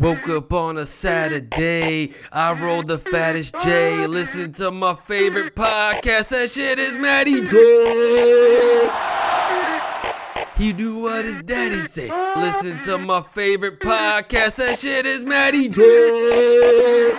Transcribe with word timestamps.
Woke 0.00 0.30
up 0.30 0.52
on 0.54 0.78
a 0.78 0.86
Saturday. 0.86 2.14
I 2.32 2.52
rolled 2.54 2.88
the 2.88 2.96
fattest 2.96 3.54
J. 3.62 4.06
Listen 4.06 4.50
to 4.54 4.70
my 4.70 4.94
favorite 4.94 5.54
podcast. 5.54 6.28
That 6.28 6.50
shit 6.50 6.78
is 6.78 6.96
Matty 6.96 7.42
J. 7.42 8.90
He 10.56 10.72
do 10.72 11.00
what 11.00 11.26
his 11.26 11.40
daddy 11.40 11.82
say. 11.86 12.10
Listen 12.34 12.80
to 12.84 12.96
my 12.96 13.20
favorite 13.20 13.78
podcast. 13.78 14.54
That 14.54 14.78
shit 14.78 15.04
is 15.04 15.22
Matty 15.22 15.68
J. 15.68 17.18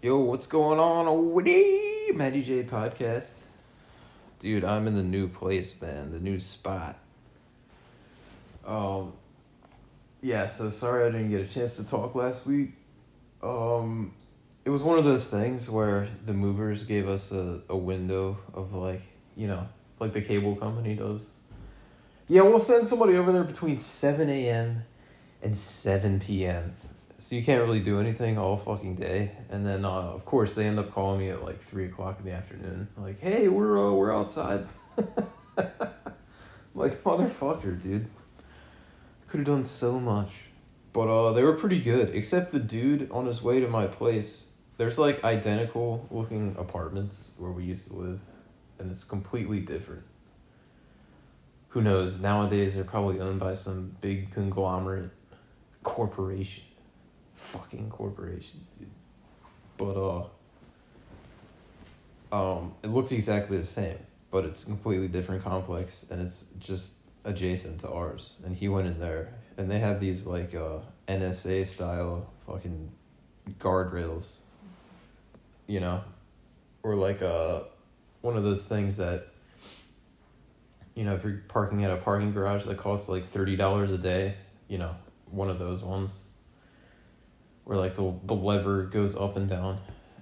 Yo, 0.00 0.20
what's 0.20 0.46
going 0.46 0.78
on 0.78 1.44
there? 1.44 2.14
Matty 2.14 2.42
J 2.42 2.62
podcast. 2.62 3.44
Dude, 4.44 4.62
I'm 4.62 4.86
in 4.86 4.94
the 4.94 5.02
new 5.02 5.26
place, 5.26 5.74
man. 5.80 6.12
The 6.12 6.20
new 6.20 6.38
spot. 6.38 6.98
Um 8.66 9.14
yeah, 10.20 10.48
so 10.48 10.68
sorry 10.68 11.06
I 11.06 11.10
didn't 11.10 11.30
get 11.30 11.40
a 11.40 11.46
chance 11.46 11.76
to 11.76 11.88
talk 11.88 12.14
last 12.14 12.44
week. 12.44 12.72
Um 13.42 14.12
it 14.66 14.68
was 14.68 14.82
one 14.82 14.98
of 14.98 15.06
those 15.06 15.28
things 15.28 15.70
where 15.70 16.08
the 16.26 16.34
movers 16.34 16.84
gave 16.84 17.08
us 17.08 17.32
a, 17.32 17.62
a 17.70 17.76
window 17.76 18.36
of 18.52 18.74
like, 18.74 19.00
you 19.34 19.46
know, 19.46 19.66
like 19.98 20.12
the 20.12 20.20
cable 20.20 20.56
company 20.56 20.94
does. 20.94 21.22
Yeah, 22.28 22.42
we'll 22.42 22.60
send 22.60 22.86
somebody 22.86 23.16
over 23.16 23.32
there 23.32 23.44
between 23.44 23.78
7 23.78 24.28
a.m. 24.28 24.82
and 25.42 25.56
7 25.56 26.20
p.m. 26.20 26.76
So 27.18 27.36
you 27.36 27.44
can't 27.44 27.62
really 27.62 27.80
do 27.80 28.00
anything 28.00 28.38
all 28.38 28.56
fucking 28.56 28.96
day. 28.96 29.32
And 29.48 29.66
then, 29.66 29.84
uh, 29.84 29.88
of 29.88 30.24
course, 30.24 30.54
they 30.54 30.66
end 30.66 30.78
up 30.78 30.92
calling 30.92 31.20
me 31.20 31.30
at 31.30 31.44
like 31.44 31.62
3 31.62 31.86
o'clock 31.86 32.18
in 32.18 32.26
the 32.26 32.32
afternoon. 32.32 32.88
Like, 32.96 33.20
hey, 33.20 33.48
we're, 33.48 33.88
uh, 33.88 33.92
we're 33.92 34.14
outside. 34.14 34.66
like, 36.74 37.02
motherfucker, 37.04 37.80
dude. 37.82 38.08
Could 39.28 39.38
have 39.38 39.46
done 39.46 39.64
so 39.64 39.98
much. 39.98 40.30
But 40.92 41.08
uh, 41.08 41.32
they 41.32 41.42
were 41.42 41.54
pretty 41.54 41.80
good. 41.80 42.14
Except 42.14 42.52
the 42.52 42.60
dude 42.60 43.10
on 43.10 43.26
his 43.26 43.42
way 43.42 43.60
to 43.60 43.68
my 43.68 43.86
place, 43.86 44.52
there's 44.76 44.98
like 44.98 45.24
identical 45.24 46.06
looking 46.10 46.56
apartments 46.58 47.30
where 47.38 47.50
we 47.50 47.64
used 47.64 47.88
to 47.88 47.96
live. 47.96 48.20
And 48.78 48.90
it's 48.90 49.04
completely 49.04 49.60
different 49.60 50.04
who 51.74 51.82
knows? 51.82 52.20
Nowadays, 52.20 52.76
they're 52.76 52.84
probably 52.84 53.18
owned 53.18 53.40
by 53.40 53.52
some 53.52 53.96
big 54.00 54.30
conglomerate 54.30 55.10
corporation. 55.82 56.62
Fucking 57.34 57.90
corporation, 57.90 58.64
dude. 58.78 58.88
But, 59.76 60.28
uh, 62.32 62.58
um, 62.58 62.74
it 62.82 62.88
looks 62.88 63.12
exactly 63.12 63.56
the 63.56 63.64
same, 63.64 63.98
but 64.30 64.44
it's 64.44 64.62
a 64.62 64.66
completely 64.66 65.08
different 65.08 65.42
complex, 65.42 66.06
and 66.10 66.20
it's 66.20 66.46
just 66.58 66.92
adjacent 67.24 67.80
to 67.80 67.90
ours. 67.90 68.40
And 68.44 68.56
he 68.56 68.68
went 68.68 68.86
in 68.86 69.00
there, 69.00 69.34
and 69.56 69.70
they 69.70 69.78
have 69.78 70.00
these, 70.00 70.26
like, 70.26 70.54
uh, 70.54 70.78
NSA 71.08 71.66
style 71.66 72.30
fucking 72.46 72.90
guardrails, 73.58 74.38
you 75.66 75.80
know? 75.80 76.02
Or, 76.82 76.94
like, 76.94 77.22
uh, 77.22 77.60
one 78.20 78.36
of 78.36 78.42
those 78.42 78.66
things 78.66 78.96
that 78.96 79.28
you 80.94 81.04
know, 81.04 81.14
if 81.14 81.24
you're 81.24 81.42
parking 81.48 81.84
at 81.84 81.90
a 81.90 81.96
parking 81.96 82.32
garage 82.32 82.64
that 82.66 82.76
costs 82.76 83.08
like 83.08 83.26
thirty 83.26 83.56
dollars 83.56 83.90
a 83.90 83.98
day, 83.98 84.36
you 84.68 84.78
know, 84.78 84.94
one 85.30 85.50
of 85.50 85.58
those 85.58 85.82
ones 85.82 86.28
where 87.64 87.78
like 87.78 87.94
the 87.96 88.14
the 88.24 88.34
lever 88.34 88.84
goes 88.84 89.16
up 89.16 89.36
and 89.36 89.48
down 89.48 89.78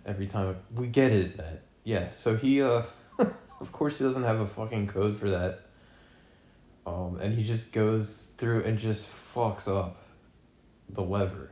every 0.06 0.26
time. 0.26 0.56
We 0.74 0.86
get 0.86 1.12
it, 1.12 1.40
yeah. 1.84 2.10
So 2.10 2.36
he, 2.36 2.62
uh, 2.62 2.82
of 3.18 3.72
course, 3.72 3.98
he 3.98 4.04
doesn't 4.04 4.22
have 4.22 4.40
a 4.40 4.46
fucking 4.46 4.88
code 4.88 5.18
for 5.18 5.30
that. 5.30 5.60
Um, 6.84 7.18
and 7.20 7.34
he 7.34 7.44
just 7.44 7.72
goes 7.72 8.32
through 8.38 8.64
and 8.64 8.78
just 8.78 9.08
fucks 9.08 9.68
up 9.68 9.98
the 10.88 11.02
lever. 11.02 11.50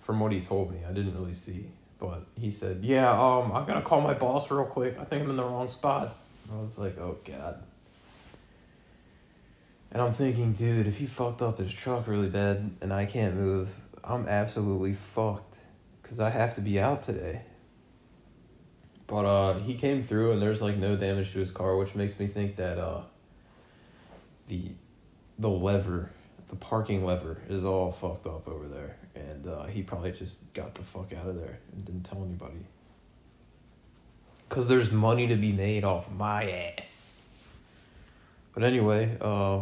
From 0.00 0.20
what 0.20 0.30
he 0.30 0.40
told 0.40 0.72
me, 0.72 0.78
I 0.88 0.92
didn't 0.92 1.18
really 1.18 1.34
see, 1.34 1.66
but 1.98 2.24
he 2.38 2.50
said, 2.50 2.84
"Yeah, 2.84 3.10
um, 3.10 3.50
I'm 3.52 3.66
gonna 3.66 3.82
call 3.82 4.00
my 4.00 4.14
boss 4.14 4.50
real 4.50 4.64
quick. 4.64 4.96
I 5.00 5.04
think 5.04 5.24
I'm 5.24 5.30
in 5.30 5.36
the 5.36 5.44
wrong 5.44 5.68
spot." 5.68 6.16
I 6.52 6.60
was 6.60 6.78
like, 6.78 6.96
"Oh 6.98 7.16
God." 7.24 7.62
And 9.90 10.02
I'm 10.02 10.12
thinking, 10.12 10.54
dude, 10.54 10.88
if 10.88 10.98
he 10.98 11.06
fucked 11.06 11.40
up 11.40 11.58
his 11.58 11.72
truck 11.72 12.08
really 12.08 12.28
bad 12.28 12.72
and 12.80 12.92
I 12.92 13.06
can't 13.06 13.36
move, 13.36 13.72
I'm 14.06 14.28
absolutely 14.28 14.92
fucked. 14.92 15.60
Because 16.02 16.20
I 16.20 16.28
have 16.28 16.54
to 16.56 16.60
be 16.60 16.78
out 16.78 17.02
today. 17.02 17.42
But 19.06 19.24
uh, 19.24 19.54
he 19.60 19.74
came 19.74 20.02
through 20.02 20.32
and 20.32 20.42
there's 20.42 20.60
like 20.60 20.76
no 20.76 20.96
damage 20.96 21.32
to 21.32 21.38
his 21.38 21.50
car, 21.50 21.76
which 21.76 21.94
makes 21.94 22.18
me 22.18 22.26
think 22.26 22.56
that 22.56 22.78
uh, 22.78 23.02
the 24.48 24.72
the 25.38 25.48
lever, 25.48 26.10
the 26.48 26.56
parking 26.56 27.04
lever, 27.04 27.38
is 27.48 27.64
all 27.64 27.90
fucked 27.90 28.26
up 28.26 28.48
over 28.48 28.68
there. 28.68 28.96
And 29.14 29.46
uh, 29.46 29.64
he 29.64 29.82
probably 29.82 30.12
just 30.12 30.52
got 30.52 30.74
the 30.74 30.82
fuck 30.82 31.12
out 31.12 31.26
of 31.26 31.36
there 31.36 31.58
and 31.72 31.84
didn't 31.84 32.02
tell 32.02 32.22
anybody. 32.22 32.66
Because 34.48 34.68
there's 34.68 34.92
money 34.92 35.26
to 35.26 35.36
be 35.36 35.52
made 35.52 35.84
off 35.84 36.10
my 36.10 36.50
ass. 36.50 37.10
But 38.54 38.62
anyway, 38.62 39.16
uh, 39.20 39.60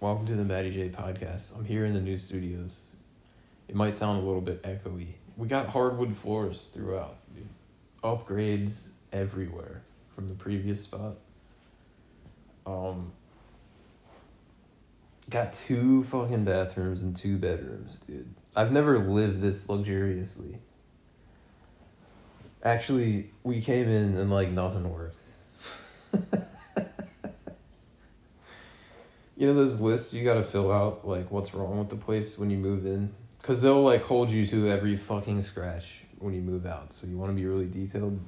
welcome 0.00 0.26
to 0.26 0.34
the 0.34 0.44
Matty 0.44 0.70
J 0.70 0.90
podcast. 0.90 1.56
I'm 1.56 1.64
here 1.64 1.84
in 1.84 1.94
the 1.94 2.00
new 2.00 2.18
studios. 2.18 2.95
It 3.68 3.74
might 3.74 3.94
sound 3.94 4.22
a 4.22 4.26
little 4.26 4.40
bit 4.40 4.62
echoey. 4.62 5.08
We 5.36 5.48
got 5.48 5.68
hardwood 5.68 6.16
floors 6.16 6.68
throughout, 6.72 7.16
dude. 7.34 7.48
Upgrades 8.02 8.88
everywhere 9.12 9.82
from 10.14 10.28
the 10.28 10.34
previous 10.34 10.82
spot. 10.82 11.16
Um, 12.64 13.12
got 15.28 15.52
two 15.52 16.04
fucking 16.04 16.44
bathrooms 16.44 17.02
and 17.02 17.16
two 17.16 17.36
bedrooms, 17.38 17.98
dude. 18.06 18.32
I've 18.54 18.72
never 18.72 18.98
lived 18.98 19.42
this 19.42 19.68
luxuriously. 19.68 20.58
Actually, 22.62 23.30
we 23.44 23.60
came 23.60 23.88
in 23.88 24.16
and 24.16 24.30
like 24.30 24.50
nothing 24.50 24.90
worked. 24.90 25.18
you 29.36 29.46
know 29.46 29.54
those 29.54 29.80
lists 29.80 30.14
you 30.14 30.24
gotta 30.24 30.42
fill 30.42 30.72
out 30.72 31.06
like 31.06 31.30
what's 31.30 31.52
wrong 31.52 31.78
with 31.78 31.90
the 31.90 31.96
place 31.96 32.38
when 32.38 32.48
you 32.48 32.56
move 32.56 32.86
in 32.86 33.12
because 33.46 33.62
they'll 33.62 33.84
like 33.84 34.02
hold 34.02 34.28
you 34.28 34.44
to 34.44 34.68
every 34.68 34.96
fucking 34.96 35.40
scratch 35.40 36.00
when 36.18 36.34
you 36.34 36.40
move 36.40 36.66
out 36.66 36.92
so 36.92 37.06
you 37.06 37.16
want 37.16 37.30
to 37.30 37.36
be 37.36 37.46
really 37.46 37.68
detailed. 37.68 38.18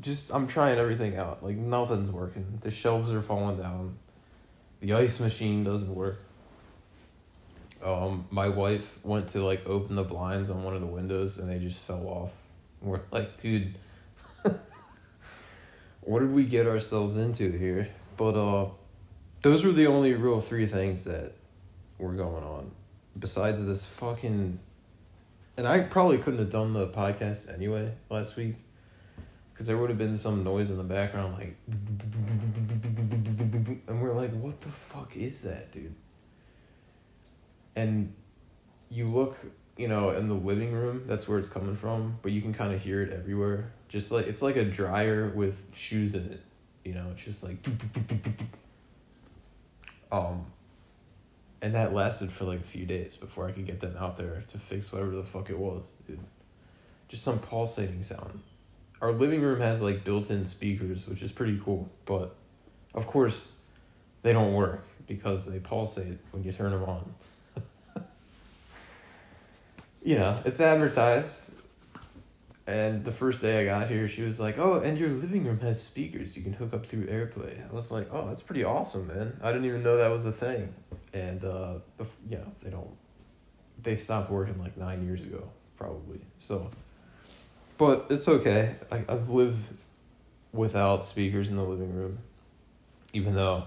Just 0.00 0.32
i'm 0.32 0.46
trying 0.46 0.78
everything 0.78 1.16
out 1.16 1.42
like 1.42 1.56
nothing's 1.56 2.08
working. 2.08 2.58
The 2.60 2.70
shelves 2.70 3.10
are 3.10 3.20
falling 3.20 3.56
down. 3.56 3.96
The 4.80 4.92
ice 4.92 5.18
machine 5.18 5.64
doesn't 5.64 5.92
work. 5.92 6.20
Um 7.82 8.28
my 8.30 8.48
wife 8.48 8.96
went 9.02 9.26
to 9.30 9.44
like 9.44 9.66
open 9.66 9.96
the 9.96 10.04
blinds 10.04 10.50
on 10.50 10.62
one 10.62 10.74
of 10.74 10.80
the 10.80 10.86
windows 10.86 11.38
and 11.38 11.50
they 11.50 11.58
just 11.58 11.80
fell 11.80 12.06
off. 12.06 12.32
We're 12.80 13.00
like 13.10 13.36
dude 13.38 13.74
what 16.02 16.20
did 16.20 16.32
we 16.32 16.44
get 16.44 16.68
ourselves 16.68 17.16
into 17.16 17.50
here? 17.50 17.88
But 18.16 18.36
uh 18.36 18.68
those 19.42 19.64
were 19.64 19.72
the 19.72 19.88
only 19.88 20.12
real 20.12 20.38
three 20.38 20.66
things 20.66 21.02
that 21.06 21.32
were 21.98 22.12
going 22.12 22.44
on 22.44 22.70
besides 23.18 23.64
this 23.64 23.84
fucking 23.84 24.58
and 25.56 25.68
i 25.68 25.80
probably 25.80 26.18
couldn't 26.18 26.40
have 26.40 26.50
done 26.50 26.72
the 26.72 26.88
podcast 26.88 27.52
anyway 27.52 27.92
last 28.10 28.36
week 28.36 28.56
because 29.54 29.68
there 29.68 29.78
would 29.78 29.88
have 29.88 29.98
been 29.98 30.16
some 30.16 30.42
noise 30.42 30.68
in 30.68 30.76
the 30.76 30.82
background 30.82 31.34
like 31.34 31.56
and 33.86 34.02
we're 34.02 34.12
like 34.12 34.32
what 34.32 34.60
the 34.60 34.68
fuck 34.68 35.16
is 35.16 35.42
that 35.42 35.70
dude? 35.70 35.94
And 37.76 38.12
you 38.90 39.08
look 39.08 39.38
you 39.76 39.86
know 39.88 40.10
in 40.10 40.28
the 40.28 40.34
living 40.34 40.72
room 40.72 41.04
that's 41.06 41.28
where 41.28 41.38
it's 41.38 41.48
coming 41.48 41.76
from 41.76 42.18
but 42.22 42.32
you 42.32 42.42
can 42.42 42.52
kind 42.52 42.74
of 42.74 42.82
hear 42.82 43.00
it 43.00 43.12
everywhere. 43.12 43.72
Just 43.88 44.10
like 44.10 44.26
it's 44.26 44.42
like 44.42 44.56
a 44.56 44.64
dryer 44.64 45.28
with 45.28 45.64
shoes 45.72 46.14
in 46.14 46.24
it 46.24 46.42
you 46.84 46.94
know 46.94 47.06
it's 47.12 47.22
just 47.22 47.44
like 47.44 47.64
um, 50.10 50.46
and 51.64 51.74
that 51.74 51.94
lasted 51.94 52.30
for 52.30 52.44
like 52.44 52.60
a 52.60 52.62
few 52.62 52.84
days 52.84 53.16
before 53.16 53.48
I 53.48 53.52
could 53.52 53.64
get 53.64 53.80
them 53.80 53.96
out 53.98 54.18
there 54.18 54.44
to 54.48 54.58
fix 54.58 54.92
whatever 54.92 55.12
the 55.12 55.24
fuck 55.24 55.48
it 55.48 55.58
was. 55.58 55.88
Just 57.08 57.22
some 57.22 57.38
pulsating 57.38 58.02
sound. 58.02 58.42
Our 59.00 59.12
living 59.12 59.40
room 59.40 59.62
has 59.62 59.80
like 59.80 60.04
built 60.04 60.30
in 60.30 60.44
speakers, 60.44 61.06
which 61.06 61.22
is 61.22 61.32
pretty 61.32 61.58
cool, 61.64 61.88
but 62.04 62.36
of 62.92 63.06
course 63.06 63.60
they 64.20 64.34
don't 64.34 64.52
work 64.52 64.84
because 65.06 65.46
they 65.46 65.58
pulsate 65.58 66.18
when 66.32 66.44
you 66.44 66.52
turn 66.52 66.70
them 66.70 66.84
on. 66.84 67.14
you 70.02 70.16
know, 70.16 70.42
it's 70.44 70.60
advertised. 70.60 71.43
And 72.66 73.04
the 73.04 73.12
first 73.12 73.42
day 73.42 73.60
I 73.60 73.64
got 73.66 73.88
here, 73.88 74.08
she 74.08 74.22
was 74.22 74.40
like, 74.40 74.58
"Oh, 74.58 74.80
and 74.80 74.96
your 74.98 75.10
living 75.10 75.44
room 75.44 75.60
has 75.60 75.82
speakers 75.82 76.34
you 76.34 76.42
can 76.42 76.54
hook 76.54 76.72
up 76.72 76.86
through 76.86 77.06
AirPlay." 77.06 77.70
I 77.70 77.74
was 77.74 77.90
like, 77.90 78.08
"Oh, 78.10 78.26
that's 78.28 78.40
pretty 78.40 78.64
awesome, 78.64 79.06
man! 79.06 79.38
I 79.42 79.52
didn't 79.52 79.66
even 79.66 79.82
know 79.82 79.98
that 79.98 80.10
was 80.10 80.24
a 80.24 80.32
thing." 80.32 80.72
And 81.12 81.44
uh, 81.44 81.74
the, 81.98 82.06
you 82.28 82.38
know, 82.38 82.50
they 82.62 82.70
don't. 82.70 82.90
They 83.82 83.96
stopped 83.96 84.30
working 84.30 84.58
like 84.58 84.78
nine 84.78 85.04
years 85.04 85.24
ago, 85.24 85.50
probably. 85.76 86.20
So, 86.38 86.70
but 87.76 88.06
it's 88.08 88.28
okay. 88.28 88.76
I 88.90 89.04
I've 89.10 89.28
lived 89.28 89.74
without 90.52 91.04
speakers 91.04 91.50
in 91.50 91.56
the 91.56 91.64
living 91.64 91.94
room. 91.94 92.18
Even 93.12 93.34
though 93.34 93.64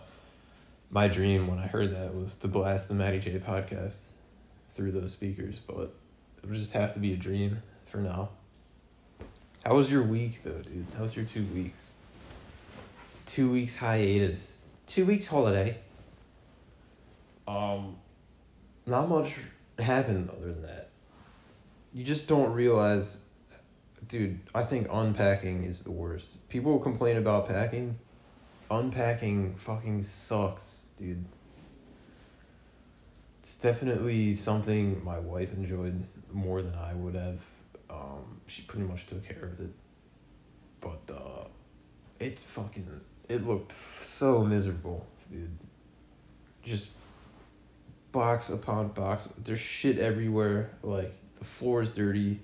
my 0.90 1.08
dream 1.08 1.48
when 1.48 1.60
I 1.60 1.68
heard 1.68 1.96
that 1.96 2.16
was 2.16 2.34
to 2.36 2.48
blast 2.48 2.88
the 2.88 2.96
Matty 2.96 3.20
J 3.20 3.38
podcast 3.38 4.00
through 4.74 4.92
those 4.94 5.12
speakers, 5.12 5.60
but 5.60 5.94
it 6.42 6.50
would 6.50 6.56
just 6.58 6.74
have 6.74 6.94
to 6.94 7.00
be 7.00 7.14
a 7.14 7.18
dream 7.18 7.62
for 7.86 7.98
now. 7.98 8.30
How 9.68 9.76
was 9.76 9.92
your 9.92 10.02
week 10.02 10.44
though, 10.44 10.62
dude? 10.62 10.86
How 10.96 11.04
was 11.04 11.14
your 11.14 11.26
two 11.26 11.44
weeks? 11.54 11.90
Two 13.26 13.52
weeks 13.52 13.76
hiatus. 13.76 14.62
Two 14.86 15.04
weeks 15.04 15.28
holiday. 15.28 15.78
Um 17.50 17.98
not 18.86 19.10
much 19.10 19.34
happened 19.78 20.30
other 20.30 20.54
than 20.54 20.62
that. 20.62 20.88
You 21.94 22.06
just 22.06 22.28
don't 22.30 22.54
realize 22.54 23.26
dude, 24.08 24.40
I 24.56 24.64
think 24.64 24.88
unpacking 24.90 25.66
is 25.66 25.82
the 25.82 25.92
worst. 25.92 26.48
People 26.48 26.80
complain 26.80 27.18
about 27.18 27.50
packing. 27.50 28.00
Unpacking 28.72 29.56
fucking 29.56 30.04
sucks, 30.04 30.86
dude. 30.98 31.26
It's 33.42 33.58
definitely 33.58 34.34
something 34.34 35.04
my 35.04 35.20
wife 35.20 35.52
enjoyed 35.52 36.06
more 36.32 36.62
than 36.62 36.76
I 36.76 36.94
would 36.94 37.16
have. 37.16 37.42
Um, 37.90 38.42
she 38.48 38.64
pretty 38.64 38.86
much 38.86 39.06
took 39.06 39.26
care 39.28 39.46
of 39.46 39.60
it. 39.60 39.72
But 40.82 41.14
uh, 41.14 41.48
it 42.20 42.40
fucking 42.40 42.88
it 43.30 43.46
looked 43.46 43.74
so 44.02 44.44
miserable, 44.44 45.06
dude. 45.32 45.50
Just 46.64 46.90
box 48.12 48.50
upon 48.50 48.90
box. 48.90 49.30
There's 49.44 49.60
shit 49.60 50.00
everywhere. 50.00 50.72
Like 50.84 51.14
the 51.40 51.46
floor 51.46 51.82
is 51.82 51.92
dirty. 51.92 52.40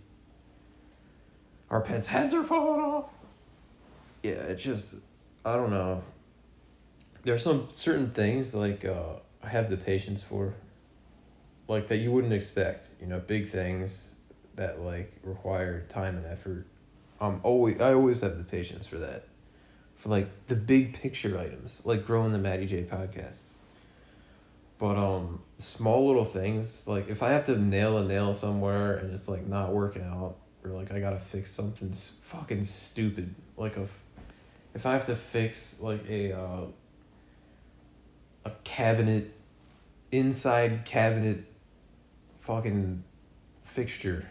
Our 1.69 1.81
pets' 1.81 2.07
heads 2.07 2.34
are 2.34 2.44
falling 2.44 2.81
off. 2.81 3.06
Yeah, 4.22 4.31
it 4.31 4.56
just 4.56 4.96
I 5.46 5.56
don't 5.56 5.72
know. 5.72 6.04
There 7.24 7.34
are 7.36 7.39
some 7.39 7.69
certain 7.72 8.12
things 8.12 8.54
like 8.54 8.86
uh, 8.86 9.16
I 9.44 9.48
have 9.48 9.69
the 9.69 9.78
patience 9.78 10.22
for. 10.22 10.54
Like 11.68 11.88
that 11.88 11.98
you 11.98 12.12
wouldn't 12.12 12.34
expect, 12.34 12.89
you 13.00 13.07
know, 13.07 13.19
big 13.19 13.50
things 13.50 14.12
that 14.55 14.81
like 14.81 15.13
require 15.23 15.81
time 15.89 16.17
and 16.17 16.25
effort. 16.25 16.65
Um, 17.19 17.39
always 17.44 17.79
I 17.79 17.94
always 17.94 18.21
have 18.21 18.38
the 18.38 18.44
patience 18.44 18.85
for 18.85 18.97
that, 18.97 19.25
for 19.95 20.09
like 20.09 20.27
the 20.47 20.55
big 20.55 20.94
picture 20.94 21.38
items, 21.38 21.81
like 21.85 22.05
growing 22.05 22.31
the 22.31 22.39
Matty 22.39 22.65
J 22.65 22.83
podcast. 22.83 23.51
But 24.77 24.97
um, 24.97 25.41
small 25.59 26.07
little 26.07 26.25
things 26.25 26.88
like 26.88 27.09
if 27.09 27.23
I 27.23 27.29
have 27.29 27.45
to 27.45 27.57
nail 27.57 27.97
a 27.97 28.03
nail 28.03 28.33
somewhere 28.33 28.97
and 28.97 29.13
it's 29.13 29.29
like 29.29 29.47
not 29.47 29.71
working 29.71 30.03
out, 30.03 30.35
or 30.63 30.71
like 30.71 30.91
I 30.91 31.00
gotta 31.00 31.19
fix 31.19 31.51
something 31.51 31.94
fucking 31.94 32.65
stupid, 32.65 33.33
like 33.55 33.77
a, 33.77 33.88
if 34.73 34.85
I 34.85 34.94
have 34.94 35.05
to 35.05 35.15
fix 35.15 35.79
like 35.79 36.01
a 36.09 36.33
uh, 36.33 36.65
a 38.45 38.51
cabinet, 38.63 39.31
inside 40.11 40.83
cabinet, 40.85 41.45
fucking 42.41 43.03
fixture. 43.63 44.27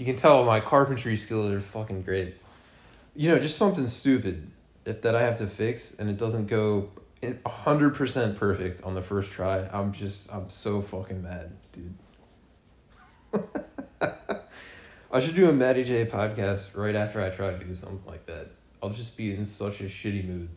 You 0.00 0.06
can 0.06 0.16
tell 0.16 0.44
my 0.44 0.60
carpentry 0.60 1.14
skills 1.14 1.52
are 1.52 1.60
fucking 1.60 2.04
great. 2.04 2.36
You 3.14 3.28
know, 3.28 3.38
just 3.38 3.58
something 3.58 3.86
stupid 3.86 4.50
that 4.84 5.02
that 5.02 5.14
I 5.14 5.20
have 5.20 5.36
to 5.36 5.46
fix 5.46 5.92
and 5.92 6.08
it 6.08 6.16
doesn't 6.16 6.46
go 6.46 6.88
a 7.22 7.46
hundred 7.46 7.94
percent 7.96 8.38
perfect 8.38 8.82
on 8.82 8.94
the 8.94 9.02
first 9.02 9.30
try. 9.30 9.68
I'm 9.70 9.92
just 9.92 10.32
I'm 10.32 10.48
so 10.48 10.80
fucking 10.80 11.22
mad, 11.22 11.52
dude. 11.74 11.94
I 15.12 15.20
should 15.20 15.34
do 15.34 15.50
a 15.50 15.52
Matty 15.52 15.84
J 15.84 16.06
podcast 16.06 16.74
right 16.74 16.96
after 16.96 17.22
I 17.22 17.28
try 17.28 17.50
to 17.50 17.62
do 17.62 17.74
something 17.74 18.00
like 18.06 18.24
that. 18.24 18.52
I'll 18.82 18.88
just 18.88 19.18
be 19.18 19.34
in 19.34 19.44
such 19.44 19.82
a 19.82 19.84
shitty 19.84 20.26
mood. 20.26 20.48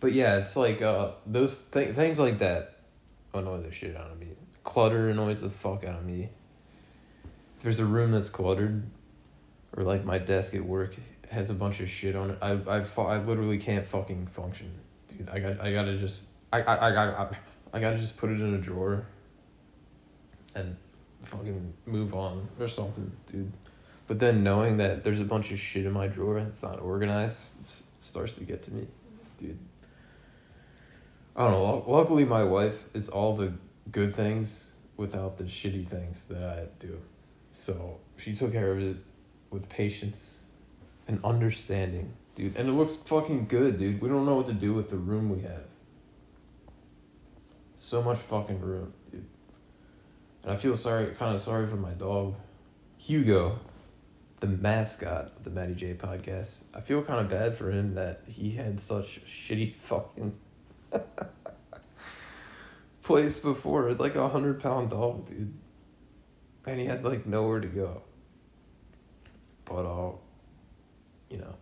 But 0.00 0.12
yeah, 0.12 0.38
it's 0.38 0.56
like 0.56 0.82
uh 0.82 1.12
those 1.24 1.66
th- 1.66 1.94
things 1.94 2.18
like 2.18 2.38
that 2.38 2.80
annoy 3.32 3.58
the 3.58 3.70
shit 3.70 3.96
out 3.96 4.10
of 4.10 4.18
me. 4.18 4.30
Clutter 4.64 5.08
annoys 5.08 5.40
the 5.40 5.50
fuck 5.50 5.84
out 5.84 6.00
of 6.00 6.04
me. 6.04 6.30
There's 7.60 7.80
a 7.80 7.84
room 7.84 8.12
that's 8.12 8.28
cluttered, 8.28 8.84
or 9.76 9.82
like 9.82 10.04
my 10.04 10.18
desk 10.18 10.54
at 10.54 10.64
work 10.64 10.94
has 11.30 11.50
a 11.50 11.54
bunch 11.54 11.80
of 11.80 11.88
shit 11.88 12.16
on 12.16 12.30
it, 12.30 12.38
I 12.40 12.52
I 12.52 12.84
I 13.02 13.18
literally 13.18 13.58
can't 13.58 13.86
fucking 13.86 14.26
function, 14.28 14.72
dude. 15.08 15.28
I 15.28 15.38
got 15.38 15.60
I 15.60 15.72
gotta 15.72 15.96
just 15.96 16.20
I 16.52 16.62
I 16.62 16.88
I 16.88 16.92
got 16.92 17.14
I, 17.14 17.36
I 17.76 17.80
gotta 17.80 17.98
just 17.98 18.16
put 18.16 18.30
it 18.30 18.40
in 18.40 18.54
a 18.54 18.58
drawer. 18.58 19.06
And 20.54 20.76
fucking 21.24 21.74
move 21.86 22.14
on 22.14 22.48
or 22.58 22.68
something, 22.68 23.12
dude. 23.30 23.52
But 24.06 24.18
then 24.18 24.42
knowing 24.42 24.78
that 24.78 25.04
there's 25.04 25.20
a 25.20 25.24
bunch 25.24 25.52
of 25.52 25.58
shit 25.58 25.84
in 25.84 25.92
my 25.92 26.06
drawer 26.06 26.38
and 26.38 26.48
it's 26.48 26.62
not 26.62 26.80
organized, 26.80 27.52
it 27.60 27.82
starts 28.00 28.34
to 28.36 28.44
get 28.44 28.62
to 28.64 28.72
me, 28.72 28.86
dude. 29.38 29.58
I 31.36 31.44
don't 31.44 31.52
know. 31.52 31.84
Luckily, 31.86 32.24
my 32.24 32.42
wife 32.42 32.82
is 32.94 33.08
all 33.08 33.36
the 33.36 33.52
good 33.92 34.14
things 34.14 34.72
without 34.96 35.36
the 35.36 35.44
shitty 35.44 35.86
things 35.86 36.24
that 36.30 36.42
I 36.42 36.66
do. 36.78 36.98
So 37.58 37.98
she 38.16 38.36
took 38.36 38.52
care 38.52 38.70
of 38.70 38.78
it 38.78 38.98
with 39.50 39.68
patience 39.68 40.38
and 41.08 41.18
understanding, 41.24 42.12
dude. 42.36 42.56
And 42.56 42.68
it 42.68 42.72
looks 42.72 42.94
fucking 42.94 43.48
good, 43.48 43.80
dude. 43.80 44.00
We 44.00 44.08
don't 44.08 44.24
know 44.24 44.36
what 44.36 44.46
to 44.46 44.52
do 44.52 44.72
with 44.74 44.90
the 44.90 44.96
room 44.96 45.28
we 45.28 45.42
have. 45.42 45.64
So 47.74 48.00
much 48.00 48.18
fucking 48.18 48.60
room, 48.60 48.92
dude. 49.10 49.26
And 50.44 50.52
I 50.52 50.56
feel 50.56 50.76
sorry, 50.76 51.06
kind 51.16 51.34
of 51.34 51.40
sorry 51.40 51.66
for 51.66 51.74
my 51.74 51.90
dog, 51.90 52.36
Hugo, 52.96 53.58
the 54.38 54.46
mascot 54.46 55.32
of 55.36 55.42
the 55.42 55.50
Matty 55.50 55.74
J 55.74 55.94
podcast. 55.94 56.62
I 56.72 56.80
feel 56.80 57.02
kind 57.02 57.18
of 57.18 57.28
bad 57.28 57.58
for 57.58 57.72
him 57.72 57.96
that 57.96 58.22
he 58.28 58.52
had 58.52 58.80
such 58.80 59.20
shitty 59.26 59.74
fucking 59.80 60.38
place 63.02 63.40
before, 63.40 63.94
like 63.94 64.14
a 64.14 64.28
hundred 64.28 64.62
pound 64.62 64.90
dog, 64.90 65.26
dude. 65.26 65.54
And 66.66 66.78
he 66.78 66.86
had 66.86 67.04
like 67.04 67.26
nowhere 67.26 67.60
to 67.60 67.66
go. 67.66 68.02
But 69.64 69.86
uh, 69.86 70.12
you 71.30 71.38
know, 71.38 71.54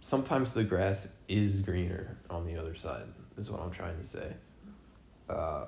sometimes 0.00 0.52
the 0.52 0.64
grass 0.64 1.14
is 1.28 1.60
greener 1.60 2.18
on 2.30 2.46
the 2.46 2.56
other 2.56 2.74
side. 2.74 3.04
Is 3.36 3.50
what 3.50 3.60
I'm 3.60 3.70
trying 3.70 3.96
to 3.98 4.04
say. 4.04 4.32
Uh, 5.28 5.66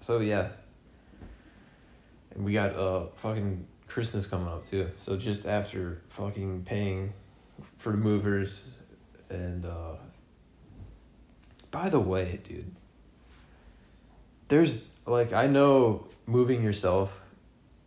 so 0.00 0.18
yeah. 0.18 0.48
And 2.34 2.44
we 2.44 2.52
got 2.52 2.74
uh 2.74 3.06
fucking 3.16 3.66
Christmas 3.86 4.26
coming 4.26 4.48
up 4.48 4.68
too. 4.68 4.90
So 4.98 5.16
just 5.16 5.46
after 5.46 6.02
fucking 6.08 6.64
paying 6.64 7.12
for 7.76 7.92
movers 7.92 8.78
and 9.30 9.64
uh 9.66 9.96
by 11.70 11.88
the 11.88 12.00
way, 12.00 12.40
dude, 12.42 12.74
there's 14.48 14.86
like 15.06 15.32
I 15.32 15.46
know 15.46 16.06
moving 16.26 16.62
yourself 16.62 17.21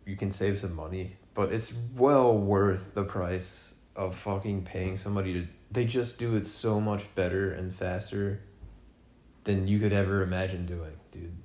you 0.06 0.16
can 0.16 0.30
save 0.30 0.58
some 0.58 0.74
money, 0.74 1.16
but 1.34 1.52
it's 1.52 1.74
well 1.94 2.36
worth 2.36 2.94
the 2.94 3.04
price 3.04 3.74
of 3.94 4.16
fucking 4.16 4.62
paying 4.62 4.96
somebody 4.96 5.32
to 5.34 5.46
they 5.70 5.84
just 5.84 6.16
do 6.16 6.36
it 6.36 6.46
so 6.46 6.80
much 6.80 7.12
better 7.14 7.52
and 7.52 7.74
faster 7.74 8.40
than 9.44 9.66
you 9.66 9.78
could 9.78 9.92
ever 9.92 10.22
imagine 10.22 10.64
doing, 10.64 10.92
dude. 11.10 11.36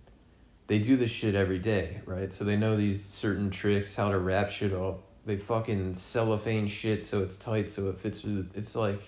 They 0.68 0.80
do 0.80 0.96
this 0.96 1.12
shit 1.12 1.36
every 1.36 1.60
day, 1.60 2.01
right? 2.06 2.32
So 2.32 2.46
they 2.46 2.56
know 2.56 2.77
these 2.77 3.03
certain 3.03 3.50
tricks, 3.50 3.96
how 3.96 4.12
to 4.12 4.20
wrap 4.20 4.50
shit 4.50 4.74
up. 4.74 5.01
They 5.25 5.38
fucking 5.38 5.96
cellophane 5.96 6.68
shit 6.68 7.03
so 7.03 7.22
it's 7.22 7.36
tight 7.36 7.72
so 7.72 7.89
it 7.89 8.00
fits 8.00 8.22
through. 8.22 8.44
The, 8.44 8.60
it's 8.60 8.75
like 8.75 9.01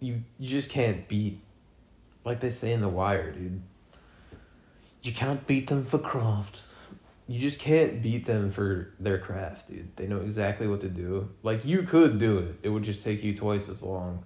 you 0.00 0.22
you 0.38 0.48
just 0.48 0.70
can't 0.70 1.06
beat 1.08 1.40
like 2.24 2.40
they 2.40 2.50
say 2.50 2.72
in 2.72 2.80
the 2.80 2.88
wire, 2.88 3.32
dude. 3.32 3.62
You 5.02 5.12
can't 5.12 5.46
beat 5.46 5.68
them 5.68 5.84
for 5.84 5.98
craft. 5.98 6.60
You 7.28 7.38
just 7.38 7.60
can't 7.60 8.02
beat 8.02 8.24
them 8.24 8.50
for 8.50 8.94
their 8.98 9.18
craft, 9.18 9.68
dude. 9.68 9.94
They 9.96 10.06
know 10.06 10.20
exactly 10.20 10.66
what 10.66 10.80
to 10.80 10.88
do. 10.88 11.28
Like 11.42 11.64
you 11.64 11.82
could 11.82 12.18
do 12.18 12.38
it. 12.38 12.56
It 12.62 12.70
would 12.70 12.82
just 12.82 13.04
take 13.04 13.22
you 13.22 13.36
twice 13.36 13.68
as 13.68 13.82
long. 13.82 14.24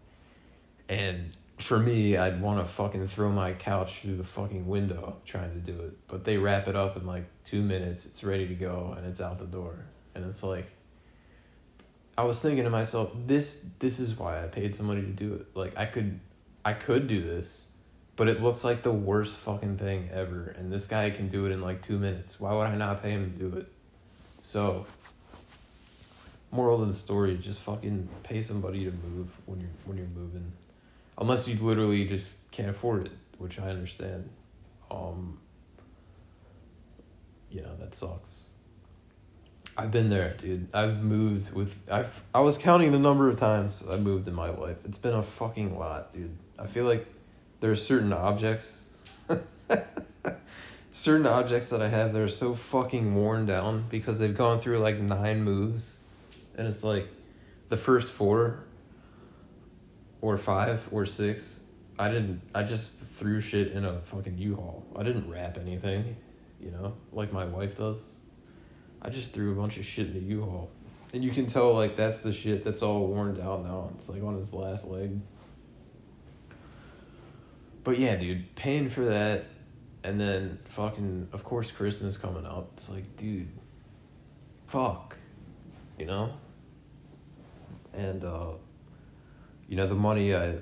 And 0.89 1.37
for 1.59 1.79
me, 1.79 2.17
I'd 2.17 2.41
want 2.41 2.65
to 2.65 2.65
fucking 2.65 3.09
throw 3.09 3.31
my 3.31 3.55
couch 3.55 4.01
through 4.01 4.17
the 4.17 4.25
fucking 4.25 4.69
window 4.69 5.17
trying 5.25 5.53
to 5.53 5.59
do 5.59 5.81
it. 5.83 5.99
But 6.07 6.25
they 6.25 6.37
wrap 6.37 6.69
it 6.69 6.77
up 6.77 6.97
in 6.97 7.05
like 7.05 7.25
two 7.45 7.61
minutes. 7.61 8.07
It's 8.07 8.23
ready 8.23 8.47
to 8.47 8.55
go 8.55 8.95
and 8.97 9.05
it's 9.05 9.21
out 9.21 9.39
the 9.41 9.47
door. 9.47 9.85
And 10.15 10.25
it's 10.25 10.45
like, 10.45 10.71
I 12.17 12.23
was 12.25 12.39
thinking 12.41 12.65
to 12.65 12.71
myself, 12.71 13.11
this 13.27 13.69
this 13.79 13.99
is 13.99 14.19
why 14.19 14.45
I 14.45 14.47
paid 14.47 14.77
somebody 14.77 15.03
to 15.03 15.09
do 15.09 15.35
it. 15.35 15.47
Like 15.55 15.77
I 15.77 15.87
could, 15.87 16.21
I 16.65 16.73
could 16.73 17.09
do 17.09 17.23
this, 17.23 17.72
but 18.23 18.29
it 18.29 18.41
looks 18.41 18.63
like 18.63 18.85
the 18.85 18.93
worst 18.93 19.37
fucking 19.39 19.79
thing 19.79 20.09
ever. 20.13 20.55
And 20.57 20.73
this 20.73 20.87
guy 20.87 21.11
can 21.11 21.27
do 21.27 21.47
it 21.47 21.51
in 21.51 21.61
like 21.61 21.83
two 21.83 21.99
minutes. 21.99 22.39
Why 22.39 22.55
would 22.55 22.69
I 22.69 22.77
not 22.77 23.03
pay 23.03 23.11
him 23.11 23.33
to 23.33 23.37
do 23.37 23.57
it? 23.57 23.67
So, 24.41 24.87
moral 26.53 26.81
of 26.81 26.87
the 26.87 26.95
story: 26.95 27.37
just 27.37 27.59
fucking 27.59 28.09
pay 28.23 28.41
somebody 28.41 28.85
to 28.85 28.93
move 28.93 29.29
when 29.47 29.59
you're 29.59 29.71
when 29.87 29.97
you're 29.97 30.07
moving 30.07 30.53
unless 31.19 31.49
you 31.49 31.57
literally 31.57 32.07
just 32.07 32.37
can't 32.53 32.69
afford 32.69 33.07
it, 33.07 33.13
which 33.39 33.59
I 33.59 33.71
understand. 33.71 34.31
Um, 34.89 35.41
you 37.51 37.63
know 37.63 37.75
that 37.81 37.93
sucks. 37.93 38.51
I've 39.77 39.91
been 39.91 40.11
there, 40.11 40.37
dude. 40.39 40.69
I've 40.73 41.03
moved 41.03 41.53
with 41.53 41.75
I've 41.91 42.23
I 42.33 42.39
was 42.39 42.57
counting 42.57 42.93
the 42.93 43.01
number 43.01 43.29
of 43.29 43.37
times 43.37 43.83
I 43.91 43.97
moved 43.97 44.29
in 44.29 44.35
my 44.35 44.51
life. 44.51 44.77
It's 44.85 44.99
been 44.99 45.15
a 45.15 45.25
fucking 45.25 45.77
lot, 45.77 46.15
dude. 46.15 46.39
I 46.57 46.69
feel 46.69 46.85
like 46.85 47.05
there 47.63 47.71
are 47.71 47.77
certain 47.77 48.13
objects 48.13 48.87
certain 50.93 51.27
objects 51.27 51.71
that 51.71 51.81
I 51.81 51.87
have 51.87 52.13
that 52.13 52.21
are 52.21 52.29
so 52.29 52.57
fucking 52.57 53.15
worn 53.15 53.47
down 53.47 53.87
because 53.89 54.19
they've 54.19 54.37
gone 54.37 54.61
through 54.61 54.79
like 54.81 54.99
nine 54.99 55.45
moves 55.45 55.99
and 56.59 56.67
it's 56.67 56.83
like 56.83 57.07
the 57.69 57.77
first 57.77 58.13
four 58.13 58.65
or 60.21 60.37
five 60.37 60.89
or 60.91 61.07
six 61.07 61.61
I 62.01 62.11
didn't 62.11 62.41
I 62.53 62.65
just 62.65 62.91
threw 63.15 63.41
shit 63.41 63.71
in 63.71 63.85
a 63.85 64.01
fucking 64.01 64.37
U-Haul. 64.39 64.85
I 64.97 65.05
didn't 65.05 65.31
wrap 65.31 65.57
anything, 65.57 66.17
you 66.61 66.73
know, 66.73 66.95
like 67.13 67.33
my 67.33 67.45
wife 67.45 67.77
does. 67.77 68.01
I 69.01 69.09
just 69.09 69.33
threw 69.33 69.53
a 69.53 69.55
bunch 69.55 69.79
of 69.79 69.85
shit 69.85 70.09
in 70.09 70.15
the 70.15 70.35
U-Haul. 70.35 70.69
And 71.15 71.23
you 71.23 71.31
can 71.31 71.47
tell 71.47 71.73
like 71.75 71.95
that's 71.95 72.19
the 72.19 72.33
shit 72.33 72.65
that's 72.65 72.83
all 72.83 73.07
worn 73.07 73.35
down 73.35 73.63
now. 73.63 73.93
It's 73.97 74.09
like 74.09 74.25
on 74.25 74.37
his 74.37 74.53
last 74.53 74.85
leg. 74.89 75.21
But 77.85 77.99
yeah, 77.99 78.17
dude, 78.17 78.55
paying 78.55 78.91
for 78.91 79.05
that 79.05 79.47
and 80.05 80.21
then 80.21 80.59
fucking 80.65 81.29
of 81.33 81.45
course 81.45 81.71
Christmas 81.71 82.17
coming 82.17 82.47
up. 82.47 82.71
It's 82.75 82.89
like, 82.89 83.17
dude, 83.17 83.49
fuck. 84.67 85.17
You 85.99 86.07
know? 86.07 86.33
And 87.93 88.25
uh 88.25 88.53
you 89.69 89.77
know, 89.77 89.87
the 89.87 89.95
money 89.95 90.35
I 90.35 90.57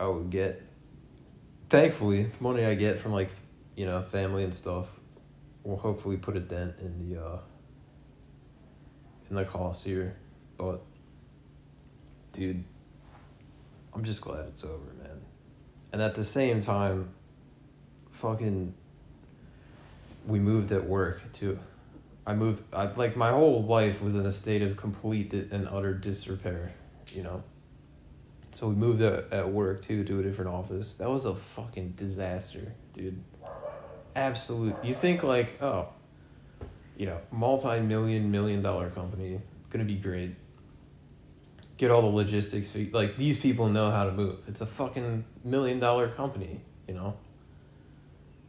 I 0.00 0.06
would 0.06 0.30
get 0.30 0.62
thankfully, 1.68 2.24
the 2.24 2.42
money 2.42 2.64
I 2.64 2.74
get 2.74 2.98
from 2.98 3.12
like, 3.12 3.30
you 3.76 3.86
know, 3.86 4.02
family 4.02 4.44
and 4.44 4.54
stuff 4.54 4.86
will 5.64 5.76
hopefully 5.76 6.16
put 6.16 6.36
a 6.36 6.40
dent 6.40 6.74
in 6.80 7.08
the 7.08 7.22
uh 7.22 7.38
in 9.30 9.36
the 9.36 9.44
cost 9.44 9.84
here. 9.84 10.16
But 10.56 10.82
dude, 12.32 12.64
I'm 13.94 14.04
just 14.04 14.20
glad 14.20 14.46
it's 14.46 14.64
over. 14.64 14.97
And 15.92 16.02
at 16.02 16.14
the 16.14 16.24
same 16.24 16.60
time, 16.60 17.10
fucking 18.10 18.74
we 20.26 20.38
moved 20.38 20.72
at 20.72 20.86
work 20.86 21.32
too. 21.32 21.58
I 22.26 22.34
moved 22.34 22.62
I 22.74 22.92
like 22.92 23.16
my 23.16 23.30
whole 23.30 23.64
life 23.64 24.02
was 24.02 24.14
in 24.14 24.26
a 24.26 24.32
state 24.32 24.60
of 24.62 24.76
complete 24.76 25.32
and 25.32 25.66
utter 25.68 25.94
disrepair, 25.94 26.72
you 27.12 27.22
know. 27.22 27.42
So 28.52 28.68
we 28.68 28.74
moved 28.74 29.00
at, 29.00 29.32
at 29.32 29.48
work 29.48 29.80
too 29.80 30.04
to 30.04 30.20
a 30.20 30.22
different 30.22 30.50
office. 30.50 30.94
That 30.96 31.08
was 31.08 31.26
a 31.26 31.34
fucking 31.34 31.94
disaster, 31.96 32.72
dude. 32.92 33.22
Absolute. 34.14 34.74
You 34.82 34.94
think 34.94 35.22
like, 35.22 35.62
oh, 35.62 35.88
you 36.96 37.06
know, 37.06 37.18
multi-million 37.30 38.30
million 38.30 38.60
dollar 38.62 38.90
company, 38.90 39.40
gonna 39.70 39.84
be 39.84 39.94
great. 39.94 40.34
Get 41.78 41.90
all 41.90 42.02
the 42.02 42.08
logistics. 42.08 42.68
Like 42.92 43.16
these 43.16 43.38
people 43.38 43.68
know 43.68 43.90
how 43.90 44.04
to 44.04 44.12
move. 44.12 44.38
It's 44.46 44.60
a 44.60 44.66
fucking 44.66 45.24
million 45.44 45.78
dollar 45.78 46.08
company, 46.08 46.60
you 46.86 46.94
know. 46.94 47.16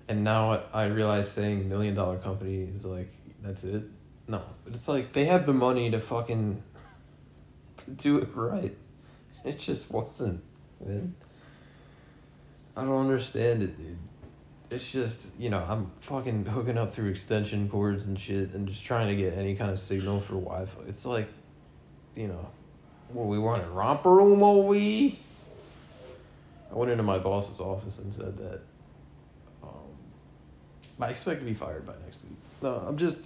And 0.08 0.24
now 0.24 0.64
I 0.74 0.86
realize 0.86 1.32
saying 1.32 1.70
million 1.70 1.96
dollar 1.96 2.18
company 2.18 2.64
is 2.64 2.86
like 2.86 3.12
that's 3.42 3.64
it. 3.64 3.84
No, 4.28 4.42
but 4.66 4.74
it's 4.74 4.88
like 4.88 5.14
they 5.14 5.26
have 5.26 5.46
the 5.46 5.54
money 5.54 5.92
to 5.92 6.00
fucking 6.00 6.64
to 7.78 7.92
do 7.92 8.18
it 8.18 8.30
right. 8.34 8.76
It 9.46 9.60
just 9.60 9.90
wasn't, 9.92 10.44
man. 10.84 11.16
I 12.76 12.84
don't 12.84 13.02
understand 13.02 13.64
it, 13.64 13.78
dude. 13.78 13.98
It's 14.72 14.92
just, 14.92 15.40
you 15.40 15.50
know, 15.50 15.66
I'm 15.68 15.92
fucking 16.02 16.46
hooking 16.46 16.78
up 16.78 16.94
through 16.94 17.10
extension 17.10 17.68
cords 17.70 18.06
and 18.06 18.20
shit 18.20 18.54
and 18.54 18.68
just 18.68 18.86
trying 18.86 19.08
to 19.08 19.16
get 19.16 19.38
any 19.38 19.56
kind 19.56 19.72
of 19.72 19.80
signal 19.80 20.20
for 20.22 20.34
Wi 20.34 20.66
Fi. 20.66 20.82
It's 20.88 21.06
like, 21.06 21.28
you 22.16 22.28
know, 22.28 22.48
what 23.14 23.28
we 23.28 23.38
a 23.38 23.70
romper 23.70 24.12
room, 24.12 24.44
are 24.44 24.58
we? 24.58 25.20
I 26.72 26.76
went 26.76 26.92
into 26.92 27.04
my 27.04 27.18
boss's 27.18 27.60
office 27.60 28.00
and 28.00 28.14
said 28.14 28.38
that 28.38 28.62
um, 29.64 29.70
I 31.00 31.08
expect 31.10 31.40
to 31.40 31.46
be 31.46 31.56
fired 31.56 31.86
by 31.86 31.94
next 32.06 32.24
week. 32.24 32.38
No, 32.62 32.76
I'm 32.76 32.98
just, 32.98 33.26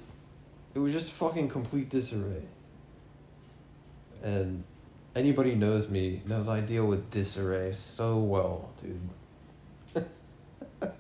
it 0.74 0.80
was 0.80 0.94
just 0.94 1.12
fucking 1.12 1.50
complete 1.50 1.90
disarray. 1.90 2.44
And 4.24 4.64
anybody 5.16 5.56
knows 5.56 5.90
me 5.90 6.22
knows 6.26 6.48
I 6.48 6.62
deal 6.62 6.86
with 6.86 7.12
disarray 7.12 7.74
so 7.74 8.18
well, 8.20 8.70
dude. 8.82 10.06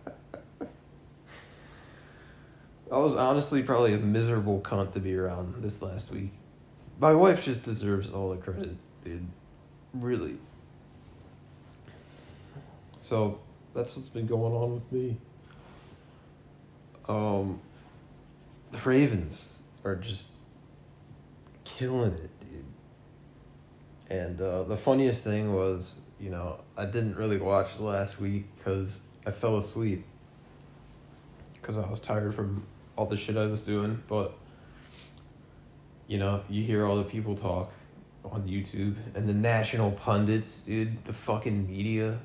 I 2.91 2.97
was 2.97 3.15
honestly 3.15 3.63
probably 3.63 3.93
a 3.93 3.97
miserable 3.97 4.59
cunt 4.59 4.91
to 4.91 4.99
be 4.99 5.15
around 5.15 5.63
this 5.63 5.81
last 5.81 6.11
week. 6.11 6.33
My 6.99 7.13
wife 7.13 7.43
just 7.43 7.63
deserves 7.63 8.11
all 8.11 8.29
the 8.29 8.37
credit, 8.37 8.75
dude. 9.03 9.27
Really. 9.93 10.37
So 12.99 13.39
that's 13.73 13.95
what's 13.95 14.07
been 14.07 14.27
going 14.27 14.53
on 14.53 14.73
with 14.75 14.91
me. 14.91 15.17
Um, 17.09 17.59
the 18.71 18.77
Ravens 18.77 19.59
are 19.83 19.95
just 19.95 20.29
killing 21.65 22.13
it, 22.13 22.29
dude. 22.39 22.65
And 24.09 24.41
uh, 24.41 24.63
the 24.63 24.77
funniest 24.77 25.23
thing 25.23 25.53
was, 25.53 26.01
you 26.19 26.29
know, 26.29 26.59
I 26.77 26.85
didn't 26.85 27.17
really 27.17 27.37
watch 27.37 27.79
last 27.79 28.19
week 28.19 28.45
because 28.55 28.99
I 29.25 29.31
fell 29.31 29.57
asleep 29.57 30.05
because 31.55 31.77
I 31.77 31.89
was 31.89 31.99
tired 31.99 32.35
from 32.35 32.65
all 32.95 33.05
the 33.05 33.17
shit 33.17 33.37
I 33.37 33.45
was 33.45 33.61
doing. 33.61 34.03
But, 34.07 34.33
you 36.07 36.17
know, 36.17 36.43
you 36.49 36.63
hear 36.63 36.85
all 36.85 36.97
the 36.97 37.03
people 37.03 37.35
talk 37.35 37.71
on 38.25 38.47
YouTube 38.47 38.95
and 39.15 39.27
the 39.27 39.33
national 39.33 39.91
pundits, 39.91 40.61
dude, 40.61 41.03
the 41.05 41.13
fucking 41.13 41.67
media. 41.67 42.19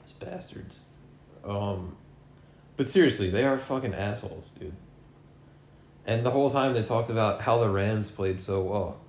Those 0.00 0.12
bastards. 0.12 0.80
Um, 1.44 1.96
but 2.76 2.88
seriously, 2.88 3.30
they 3.30 3.44
are 3.44 3.58
fucking 3.58 3.94
assholes, 3.94 4.50
dude. 4.58 4.74
And 6.06 6.24
the 6.24 6.30
whole 6.30 6.50
time 6.50 6.74
they 6.74 6.82
talked 6.82 7.10
about 7.10 7.42
how 7.42 7.58
the 7.58 7.68
Rams 7.68 8.10
played 8.10 8.40
so 8.40 8.62
well. 8.62 9.00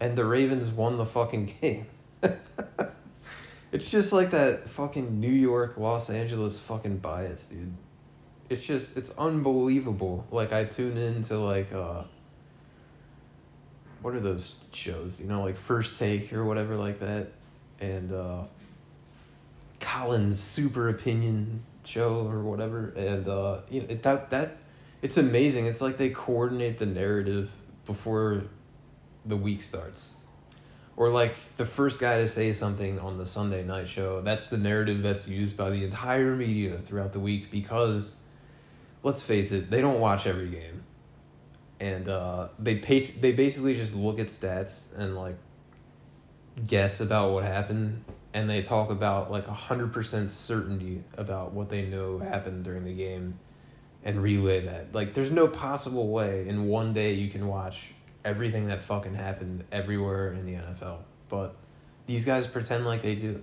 And 0.00 0.16
the 0.16 0.24
Ravens 0.24 0.68
won 0.68 0.98
the 0.98 1.06
fucking 1.06 1.54
game. 1.60 1.86
it's 3.72 3.90
just 3.90 4.12
like 4.12 4.30
that 4.32 4.68
fucking 4.68 5.20
New 5.20 5.32
York, 5.32 5.76
Los 5.76 6.10
Angeles 6.10 6.58
fucking 6.58 6.98
bias, 6.98 7.46
dude. 7.46 7.72
It's 8.48 8.64
just 8.64 8.96
it's 8.96 9.10
unbelievable. 9.18 10.26
Like 10.30 10.52
I 10.52 10.64
tune 10.64 10.96
into 10.96 11.38
like 11.38 11.72
uh 11.72 12.04
what 14.02 14.14
are 14.14 14.20
those 14.20 14.56
shows? 14.72 15.20
You 15.20 15.26
know, 15.26 15.42
like 15.42 15.56
First 15.56 15.98
Take 15.98 16.32
or 16.32 16.44
whatever 16.44 16.76
like 16.76 17.00
that. 17.00 17.28
And 17.80 18.12
uh 18.12 18.44
Colin's 19.80 20.40
super 20.40 20.88
opinion 20.88 21.62
show 21.84 22.26
or 22.26 22.40
whatever. 22.42 22.92
And 22.96 23.26
uh 23.28 23.58
you 23.70 23.82
know, 23.82 23.86
it, 23.88 24.02
that 24.02 24.30
that 24.30 24.56
it's 25.02 25.16
amazing. 25.16 25.66
It's 25.66 25.80
like 25.80 25.98
they 25.98 26.10
coordinate 26.10 26.78
the 26.78 26.86
narrative 26.86 27.50
before 27.84 28.44
the 29.24 29.36
week 29.36 29.62
starts. 29.62 30.14
Or 30.96 31.10
like 31.10 31.34
the 31.58 31.66
first 31.66 32.00
guy 32.00 32.18
to 32.18 32.28
say 32.28 32.52
something 32.54 32.98
on 32.98 33.18
the 33.18 33.26
Sunday 33.26 33.62
night 33.62 33.88
show. 33.88 34.22
That's 34.22 34.46
the 34.46 34.56
narrative 34.56 35.02
that's 35.02 35.28
used 35.28 35.56
by 35.56 35.68
the 35.68 35.84
entire 35.84 36.34
media 36.34 36.78
throughout 36.78 37.12
the 37.12 37.20
week 37.20 37.50
because 37.50 38.16
let's 39.02 39.22
face 39.22 39.52
it, 39.52 39.70
they 39.70 39.80
don't 39.80 40.00
watch 40.00 40.26
every 40.26 40.48
game. 40.48 40.82
And 41.78 42.08
uh, 42.08 42.48
they 42.58 42.76
pace, 42.76 43.16
they 43.16 43.32
basically 43.32 43.74
just 43.74 43.94
look 43.94 44.18
at 44.18 44.28
stats 44.28 44.96
and 44.96 45.14
like 45.14 45.36
guess 46.66 47.00
about 47.00 47.32
what 47.32 47.44
happened 47.44 48.02
and 48.36 48.50
they 48.50 48.60
talk 48.60 48.90
about 48.90 49.30
like 49.30 49.48
a 49.48 49.54
hundred 49.54 49.94
percent 49.94 50.30
certainty 50.30 51.02
about 51.16 51.54
what 51.54 51.70
they 51.70 51.86
know 51.86 52.18
happened 52.18 52.64
during 52.64 52.84
the 52.84 52.92
game 52.92 53.38
and 54.04 54.22
relay 54.22 54.60
that. 54.60 54.94
Like 54.94 55.14
there's 55.14 55.30
no 55.30 55.48
possible 55.48 56.08
way 56.08 56.46
in 56.46 56.66
one 56.66 56.92
day 56.92 57.14
you 57.14 57.30
can 57.30 57.48
watch 57.48 57.92
everything 58.26 58.66
that 58.66 58.84
fucking 58.84 59.14
happened 59.14 59.64
everywhere 59.72 60.34
in 60.34 60.44
the 60.44 60.52
NFL. 60.52 60.98
But 61.30 61.56
these 62.04 62.26
guys 62.26 62.46
pretend 62.46 62.84
like 62.84 63.00
they 63.00 63.14
do. 63.14 63.42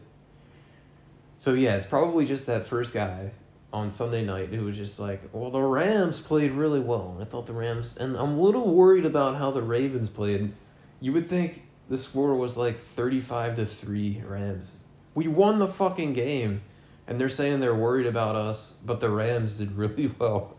So 1.38 1.54
yeah, 1.54 1.76
it's 1.76 1.88
probably 1.88 2.28
just 2.28 2.46
that 2.46 2.68
first 2.68 2.94
guy 2.94 3.32
on 3.74 3.90
Sunday 3.90 4.24
night 4.24 4.50
who 4.50 4.66
was 4.66 4.78
just 4.78 5.00
like, 5.00 5.22
"Well, 5.34 5.50
the 5.50 5.62
Rams 5.62 6.20
played 6.20 6.52
really 6.52 6.80
well." 6.80 7.18
I 7.20 7.26
thought 7.26 7.48
the 7.48 7.54
Rams, 7.54 7.98
and 7.98 8.16
I'm 8.16 8.38
a 8.38 8.42
little 8.42 8.74
worried 8.74 9.06
about 9.06 9.36
how 9.36 9.52
the 9.52 9.64
Ravens 9.64 10.10
played. 10.10 10.54
You 11.02 11.12
would 11.14 11.28
think 11.28 11.64
the 11.90 11.98
score 11.98 12.36
was 12.36 12.56
like 12.56 12.80
thirty-five 12.80 13.56
to 13.56 13.66
three 13.66 14.24
Rams. 14.26 14.84
We 15.16 15.28
won 15.28 15.60
the 15.60 15.68
fucking 15.68 16.14
game, 16.14 16.62
and 17.08 17.20
they're 17.20 17.30
saying 17.30 17.60
they're 17.60 17.76
worried 17.76 18.06
about 18.06 18.36
us, 18.36 18.80
but 18.86 19.00
the 19.00 19.10
Rams 19.10 19.54
did 19.54 19.72
really 19.78 20.14
well. 20.20 20.56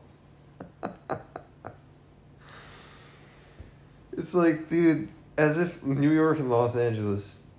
It's 4.16 4.32
like, 4.32 4.68
dude, 4.68 5.08
as 5.36 5.58
if 5.58 5.82
New 5.82 6.12
York 6.12 6.38
and 6.38 6.48
Los 6.48 6.76
Angeles, 6.76 7.50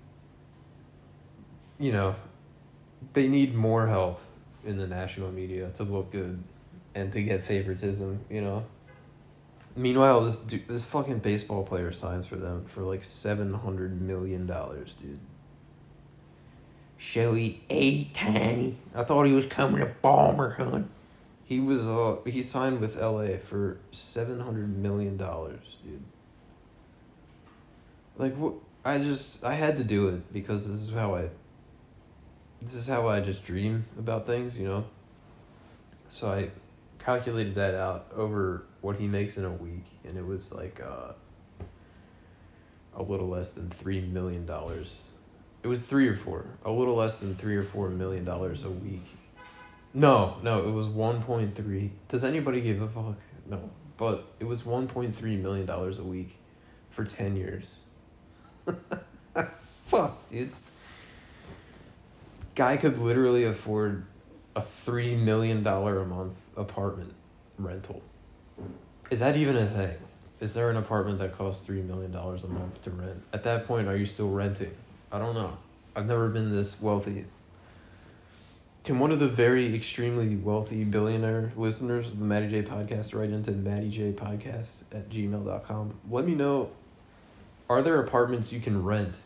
you 1.78 1.92
know, 1.92 2.16
they 3.12 3.28
need 3.28 3.56
more 3.56 3.88
help 3.88 4.22
in 4.66 4.78
the 4.78 4.88
national 4.88 5.32
media 5.32 5.70
to 5.72 5.84
look 5.84 6.12
good 6.12 6.42
and 6.94 7.12
to 7.14 7.22
get 7.22 7.44
favoritism, 7.44 8.20
you 8.30 8.42
know? 8.42 8.66
Meanwhile, 9.76 10.22
this 10.22 10.38
dude, 10.38 10.68
this 10.68 10.86
fucking 10.86 11.20
baseball 11.20 11.64
player 11.64 11.92
signs 11.92 12.26
for 12.26 12.38
them 12.38 12.66
for 12.66 12.82
like 12.82 13.04
seven 13.04 13.54
hundred 13.54 14.02
million 14.02 14.46
dollars, 14.46 14.94
dude. 14.94 15.20
Shohei 16.98 17.58
Ohtani. 17.70 18.76
I 18.96 19.04
thought 19.04 19.26
he 19.26 19.34
was 19.34 19.46
coming 19.46 19.82
to 19.82 19.88
Bomber 20.02 20.52
Hunt. 20.52 20.90
He 21.44 21.60
was 21.60 21.86
uh 21.86 22.18
he 22.26 22.42
signed 22.42 22.80
with 22.80 22.96
LA 22.96 23.38
for 23.38 23.78
seven 23.92 24.40
hundred 24.40 24.78
million 24.78 25.18
dollars, 25.18 25.76
dude. 25.84 26.02
Like 28.18 28.36
what 28.38 28.54
I 28.86 28.98
just 29.00 29.44
I 29.44 29.56
had 29.56 29.76
to 29.78 29.84
do 29.84 30.08
it 30.08 30.32
because 30.32 30.68
this 30.68 30.78
is 30.78 30.94
how 30.94 31.16
I 31.16 31.30
this 32.66 32.74
is 32.74 32.88
how 32.88 33.08
I 33.08 33.20
just 33.20 33.44
dream 33.44 33.86
about 34.00 34.26
things, 34.26 34.58
you 34.58 34.68
know. 34.68 34.86
So 36.08 36.32
I 36.32 36.50
calculated 36.98 37.54
that 37.56 37.76
out 37.76 38.08
over 38.16 38.64
what 38.82 38.96
he 38.96 39.08
makes 39.08 39.38
in 39.38 39.46
a 39.46 39.52
week 39.52 39.86
and 40.04 40.18
it 40.18 40.26
was 40.26 40.52
like 40.52 40.82
uh 40.82 41.14
a 42.96 43.04
little 43.04 43.28
less 43.28 43.52
than 43.52 43.70
3 43.70 44.02
million 44.02 44.46
dollars. 44.46 45.10
It 45.62 45.68
was 45.68 45.86
3 45.86 46.08
or 46.08 46.16
4. 46.16 46.46
A 46.66 46.72
little 46.72 46.96
less 46.96 47.20
than 47.20 47.36
3 47.36 47.56
or 47.56 47.64
4 47.64 47.90
million 47.90 48.24
dollars 48.26 48.64
a 48.64 48.72
week. 48.72 49.06
No, 49.94 50.38
no, 50.42 50.68
it 50.68 50.72
was 50.72 50.88
1.3. 50.88 51.90
Does 52.08 52.24
anybody 52.24 52.62
give 52.62 52.82
a 52.82 52.88
fuck? 52.88 53.18
No. 53.48 53.70
But 53.98 54.26
it 54.40 54.46
was 54.46 54.64
1.3 54.64 55.42
million 55.42 55.66
dollars 55.66 56.00
a 56.00 56.04
week 56.04 56.38
for 56.90 57.06
10 57.06 57.36
years. 57.36 57.78
Fuck, 59.86 60.30
dude. 60.32 60.52
Guy 62.56 62.78
could 62.78 62.98
literally 62.98 63.44
afford 63.44 64.06
a 64.56 64.62
three 64.62 65.16
million 65.16 65.62
dollar 65.62 66.02
a 66.02 66.06
month 66.06 66.40
apartment 66.56 67.14
rental. 67.58 68.02
Is 69.12 69.20
that 69.20 69.36
even 69.36 69.58
a 69.58 69.66
thing? 69.66 69.98
Is 70.40 70.54
there 70.54 70.70
an 70.70 70.78
apartment 70.78 71.20
that 71.20 71.38
costs 71.38 71.66
three 71.66 71.82
million 71.82 72.12
dollars 72.12 72.44
a 72.44 72.48
month 72.48 72.82
to 72.84 72.92
rent? 72.92 73.22
At 73.34 73.44
that 73.44 73.68
point, 73.68 73.90
are 73.90 73.96
you 73.98 74.06
still 74.06 74.30
renting? 74.30 74.74
I 75.12 75.20
don't 75.20 75.36
know. 75.36 75.58
I've 75.96 76.06
never 76.06 76.30
been 76.30 76.52
this 76.52 76.80
wealthy. 76.82 77.26
Can 78.86 79.00
one 79.00 79.12
of 79.12 79.20
the 79.20 79.28
very 79.28 79.74
extremely 79.76 80.36
wealthy 80.36 80.84
billionaire 80.84 81.52
listeners 81.58 82.12
of 82.12 82.20
the 82.20 82.26
Matty 82.26 82.48
J 82.48 82.62
podcast 82.62 83.14
write 83.14 83.32
into 83.32 83.52
mattyjpodcast 83.52 84.84
at 84.94 85.10
gmail.com? 85.10 85.94
Let 86.10 86.26
me 86.26 86.36
know 86.36 86.70
are 87.70 87.82
there 87.82 88.00
apartments 88.00 88.54
you 88.54 88.60
can 88.62 88.84
rent? 88.84 89.20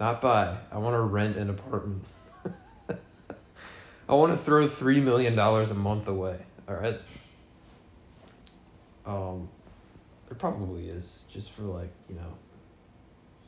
Not 0.00 0.20
buy. 0.20 0.56
I 0.72 0.78
want 0.78 0.94
to 0.94 1.00
rent 1.00 1.36
an 1.36 1.50
apartment. 1.50 2.02
I 4.12 4.14
want 4.14 4.30
to 4.30 4.36
throw 4.36 4.68
three 4.68 5.00
million 5.00 5.34
dollars 5.34 5.70
a 5.70 5.74
month 5.74 6.06
away. 6.06 6.36
All 6.68 6.74
right. 6.74 7.00
Um, 9.06 9.48
there 10.28 10.36
probably 10.36 10.90
is 10.90 11.24
just 11.32 11.50
for 11.52 11.62
like 11.62 11.88
you 12.10 12.16
know, 12.16 12.34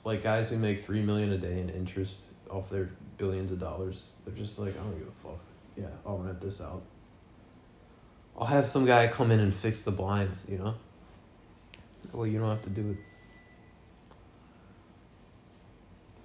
like 0.05 0.23
guys 0.23 0.49
who 0.49 0.57
make 0.57 0.83
three 0.83 1.03
million 1.03 1.31
a 1.33 1.37
day 1.37 1.61
in 1.61 1.69
interest 1.69 2.19
off 2.49 2.71
their 2.71 2.89
billions 3.19 3.53
of 3.53 3.61
dollars. 3.61 4.17
They're 4.25 4.35
just 4.35 4.59
like, 4.59 4.75
I 4.75 4.83
don't 4.83 4.99
give 4.99 5.07
a 5.07 5.23
fuck. 5.23 5.41
Yeah, 5.77 5.85
I'll 6.07 6.17
rent 6.17 6.41
this 6.41 6.63
out. 6.63 6.83
I'll 8.35 8.47
have 8.47 8.67
some 8.67 8.87
guy 8.87 9.07
come 9.07 9.31
in 9.31 9.41
and 9.41 9.55
fix 9.55 9.83
the 9.83 9.91
blinds. 9.91 10.47
You 10.49 10.57
know. 10.57 10.75
Well, 12.11 12.27
you 12.27 12.39
don't 12.39 12.49
have 12.49 12.63
to 12.63 12.71
do 12.71 12.93
it. 12.93 12.97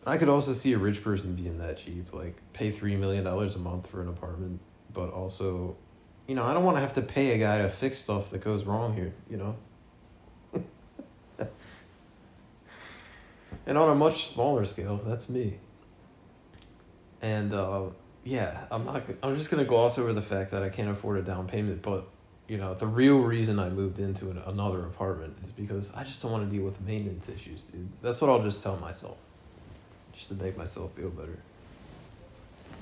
I 0.10 0.18
could 0.18 0.30
also 0.30 0.54
see 0.54 0.74
a 0.74 0.78
rich 0.78 1.04
person 1.04 1.36
being 1.36 1.60
that 1.60 1.78
cheap, 1.78 2.12
like 2.14 2.36
pay 2.54 2.72
three 2.72 2.96
million 2.96 3.24
dollars 3.24 3.54
a 3.56 3.60
month 3.60 3.88
for 3.88 4.02
an 4.02 4.08
apartment, 4.08 4.60
but 4.92 5.12
also, 5.12 5.78
you 6.28 6.34
know, 6.34 6.44
I 6.44 6.54
don't 6.54 6.64
want 6.64 6.78
to 6.78 6.82
have 6.82 6.94
to 6.94 7.02
pay 7.04 7.34
a 7.34 7.38
guy 7.38 7.60
to 7.60 7.70
fix 7.70 8.00
stuff 8.00 8.32
that 8.32 8.42
goes 8.42 8.64
wrong 8.64 8.96
here, 8.96 9.14
you 9.30 9.38
know. 9.38 9.56
and 13.68 13.78
on 13.78 13.90
a 13.90 13.96
much 13.96 14.34
smaller 14.34 14.66
scale, 14.66 15.00
that's 15.06 15.30
me. 15.30 15.60
And 17.22 17.54
uh, 17.54 17.84
yeah, 18.24 18.66
I'm 18.72 18.86
not. 18.86 19.04
I'm 19.22 19.38
just 19.38 19.52
gonna 19.52 19.64
gloss 19.64 20.00
over 20.00 20.12
the 20.14 20.24
fact 20.24 20.52
that 20.52 20.64
I 20.64 20.70
can't 20.70 20.90
afford 20.90 21.20
a 21.20 21.22
down 21.22 21.48
payment, 21.48 21.84
but 21.84 22.08
you 22.48 22.58
know, 22.58 22.74
the 22.74 22.88
real 22.88 23.20
reason 23.20 23.60
I 23.60 23.70
moved 23.70 24.00
into 24.00 24.32
an, 24.32 24.42
another 24.48 24.86
apartment 24.86 25.38
is 25.44 25.52
because 25.52 25.94
I 25.94 26.04
just 26.04 26.20
don't 26.20 26.32
want 26.32 26.50
to 26.50 26.56
deal 26.56 26.66
with 26.66 26.82
maintenance 26.82 27.30
issues, 27.30 27.62
dude. 27.64 27.90
That's 28.02 28.22
what 28.22 28.32
I'll 28.32 28.42
just 28.42 28.64
tell 28.64 28.78
myself 28.78 29.20
just 30.20 30.28
to 30.28 30.44
make 30.44 30.58
myself 30.58 30.94
feel 30.96 31.10
better. 31.12 31.38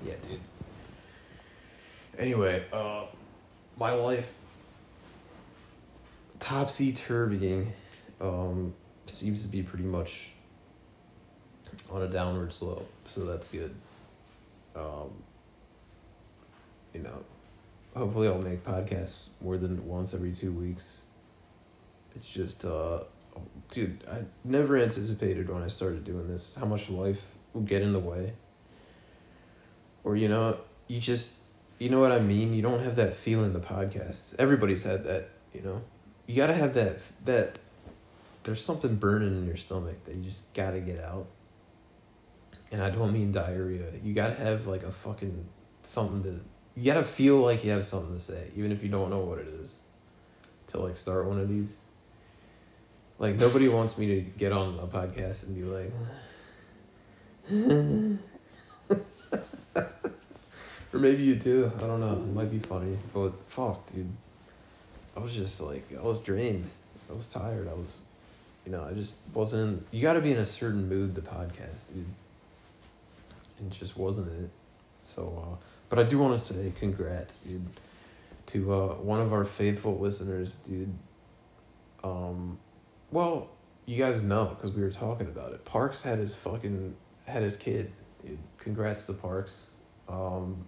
Yeah, 0.03 0.15
dude. 0.27 0.39
Anyway, 2.17 2.65
uh, 2.73 3.03
my 3.77 3.91
life 3.91 4.33
topsy 6.39 6.93
turvying 6.93 7.71
um, 8.19 8.73
seems 9.05 9.43
to 9.43 9.47
be 9.47 9.61
pretty 9.61 9.83
much 9.83 10.31
on 11.91 12.01
a 12.01 12.07
downward 12.07 12.51
slope, 12.51 12.89
so 13.05 13.25
that's 13.25 13.49
good. 13.49 13.75
Um, 14.75 15.11
you 16.91 17.01
know, 17.01 17.23
hopefully 17.95 18.27
I'll 18.27 18.39
make 18.39 18.63
podcasts 18.63 19.29
more 19.41 19.57
than 19.57 19.85
once 19.85 20.15
every 20.15 20.31
two 20.31 20.51
weeks. 20.51 21.03
It's 22.15 22.27
just 22.27 22.65
uh, 22.65 23.01
dude, 23.69 24.03
I 24.09 24.23
never 24.43 24.77
anticipated 24.77 25.49
when 25.49 25.63
I 25.63 25.67
started 25.67 26.03
doing 26.03 26.27
this 26.27 26.55
how 26.59 26.65
much 26.65 26.89
life 26.89 27.23
would 27.53 27.67
get 27.67 27.81
in 27.81 27.93
the 27.93 27.99
way. 27.99 28.33
Or 30.03 30.15
you 30.15 30.27
know, 30.27 30.57
you 30.87 30.99
just 30.99 31.33
you 31.79 31.89
know 31.89 31.99
what 31.99 32.11
I 32.11 32.19
mean? 32.19 32.53
You 32.53 32.61
don't 32.61 32.81
have 32.81 32.95
that 32.95 33.15
feeling 33.15 33.53
the 33.53 33.59
podcasts. 33.59 34.35
Everybody's 34.39 34.83
had 34.83 35.03
that, 35.03 35.29
you 35.53 35.61
know. 35.61 35.81
You 36.25 36.35
got 36.35 36.47
to 36.47 36.53
have 36.53 36.73
that 36.73 36.99
that 37.25 37.59
there's 38.43 38.63
something 38.63 38.95
burning 38.95 39.29
in 39.29 39.45
your 39.45 39.57
stomach 39.57 40.03
that 40.05 40.15
you 40.15 40.23
just 40.23 40.53
got 40.53 40.71
to 40.71 40.79
get 40.79 41.03
out. 41.03 41.27
And 42.71 42.81
I 42.81 42.89
don't 42.89 43.13
mean 43.13 43.31
diarrhea. 43.31 43.91
You 44.03 44.13
got 44.13 44.35
to 44.35 44.43
have 44.43 44.67
like 44.67 44.83
a 44.83 44.91
fucking 44.91 45.45
something 45.83 46.23
to 46.23 46.39
you 46.75 46.85
got 46.85 46.99
to 46.99 47.03
feel 47.03 47.37
like 47.37 47.63
you 47.63 47.71
have 47.71 47.85
something 47.85 48.13
to 48.13 48.21
say 48.21 48.51
even 48.55 48.71
if 48.71 48.83
you 48.83 48.89
don't 48.89 49.09
know 49.09 49.19
what 49.19 49.39
it 49.39 49.47
is 49.47 49.79
to 50.67 50.79
like 50.79 50.97
start 50.97 51.25
one 51.25 51.39
of 51.39 51.49
these. 51.49 51.81
Like 53.19 53.35
nobody 53.35 53.67
wants 53.67 53.97
me 53.97 54.07
to 54.07 54.21
get 54.21 54.51
on 54.51 54.79
a 54.79 54.87
podcast 54.87 55.47
and 55.47 55.55
be 55.55 55.63
like, 55.63 55.91
or 60.93 60.99
maybe 60.99 61.23
you 61.23 61.35
do. 61.35 61.71
I 61.77 61.81
don't 61.81 61.99
know. 61.99 62.13
It 62.13 62.33
might 62.33 62.51
be 62.51 62.59
funny, 62.59 62.97
but 63.13 63.31
fuck, 63.47 63.87
dude. 63.87 64.11
I 65.15 65.19
was 65.19 65.33
just 65.35 65.59
like, 65.61 65.83
I 65.97 66.01
was 66.01 66.19
drained. 66.19 66.69
I 67.09 67.13
was 67.13 67.27
tired. 67.27 67.67
I 67.67 67.73
was, 67.73 67.99
you 68.65 68.71
know, 68.71 68.85
I 68.87 68.93
just 68.93 69.15
wasn't. 69.33 69.87
you 69.91 70.01
got 70.01 70.13
to 70.13 70.21
be 70.21 70.31
in 70.31 70.37
a 70.37 70.45
certain 70.45 70.87
mood 70.87 71.15
to 71.15 71.21
podcast, 71.21 71.93
dude. 71.93 72.05
And 73.59 73.71
just 73.71 73.97
wasn't 73.97 74.27
it. 74.43 74.49
So, 75.03 75.41
uh, 75.43 75.55
but 75.89 75.97
I 75.97 76.03
do 76.03 76.19
want 76.19 76.37
to 76.37 76.53
say 76.53 76.71
congrats, 76.77 77.39
dude, 77.39 77.65
to 78.47 78.73
uh, 78.73 78.87
one 78.95 79.19
of 79.21 79.33
our 79.33 79.45
faithful 79.45 79.97
listeners, 79.97 80.57
dude. 80.57 80.93
Um, 82.03 82.59
well, 83.11 83.49
you 83.85 83.97
guys 83.97 84.21
know 84.21 84.45
because 84.45 84.71
we 84.71 84.81
were 84.81 84.91
talking 84.91 85.27
about 85.27 85.53
it. 85.53 85.63
Parks 85.65 86.01
had 86.01 86.19
his 86.19 86.35
fucking 86.35 86.95
had 87.25 87.43
his 87.43 87.57
kid. 87.57 87.91
Dude. 88.25 88.39
Congrats 88.57 89.05
to 89.07 89.13
Parks. 89.13 89.75
Um, 90.09 90.65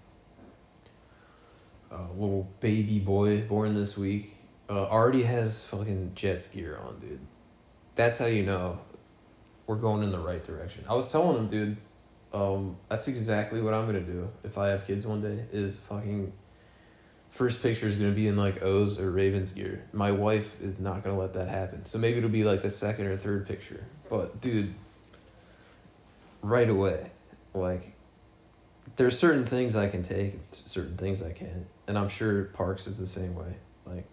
uh, 1.91 2.08
little 2.15 2.49
baby 2.60 2.99
boy 2.99 3.41
born 3.41 3.73
this 3.73 3.97
week. 3.97 4.36
Uh, 4.69 4.86
already 4.86 5.23
has 5.23 5.65
fucking 5.65 6.12
Jets 6.13 6.47
gear 6.47 6.80
on, 6.86 6.99
dude. 6.99 7.19
That's 7.95 8.19
how 8.19 8.28
you 8.28 8.43
know 8.43 8.80
we're 9.65 9.75
going 9.75 10.04
in 10.04 10.12
the 10.12 10.19
right 10.19 10.43
direction. 10.43 10.86
I 10.88 10.95
was 10.95 11.12
telling 11.12 11.38
him, 11.38 11.47
dude. 11.47 11.78
Um, 12.32 12.78
that's 12.89 13.08
exactly 13.08 13.60
what 13.60 13.73
I'm 13.73 13.88
gonna 13.88 14.02
do 14.02 14.30
if 14.43 14.60
I 14.60 14.67
have 14.67 14.86
kids 14.86 15.06
one 15.08 15.21
day. 15.21 15.45
Is 15.52 15.78
fucking 15.78 16.32
first 17.30 17.62
picture 17.62 17.88
is 17.88 17.96
gonna 17.96 18.12
be 18.12 18.28
in 18.28 18.38
like 18.38 18.62
O's 18.63 19.00
or 19.00 19.12
Ravens 19.12 19.52
gear. 19.52 19.84
My 19.94 20.12
wife 20.12 20.60
is 20.62 20.80
not 20.80 21.04
gonna 21.04 21.18
let 21.18 21.34
that 21.34 21.48
happen. 21.48 21.86
So 21.86 21.98
maybe 21.98 22.18
it'll 22.18 22.30
be 22.30 22.44
like 22.44 22.62
the 22.62 22.70
second 22.70 23.08
or 23.08 23.18
third 23.18 23.48
picture. 23.48 23.86
But 24.10 24.42
dude, 24.42 24.74
right 26.42 26.70
away, 26.70 27.12
like 27.54 27.94
there's 28.96 29.18
certain 29.18 29.46
things 29.46 29.76
I 29.76 29.88
can 29.88 30.04
take, 30.04 30.39
certain 30.52 30.98
things 30.98 31.22
I 31.22 31.32
can't, 31.32 31.68
and 31.88 31.98
I'm 31.98 32.10
sure 32.10 32.46
Parks 32.46 32.88
is 32.88 32.98
the 32.98 33.08
same 33.08 33.36
way. 33.36 33.56
Like 33.86 34.06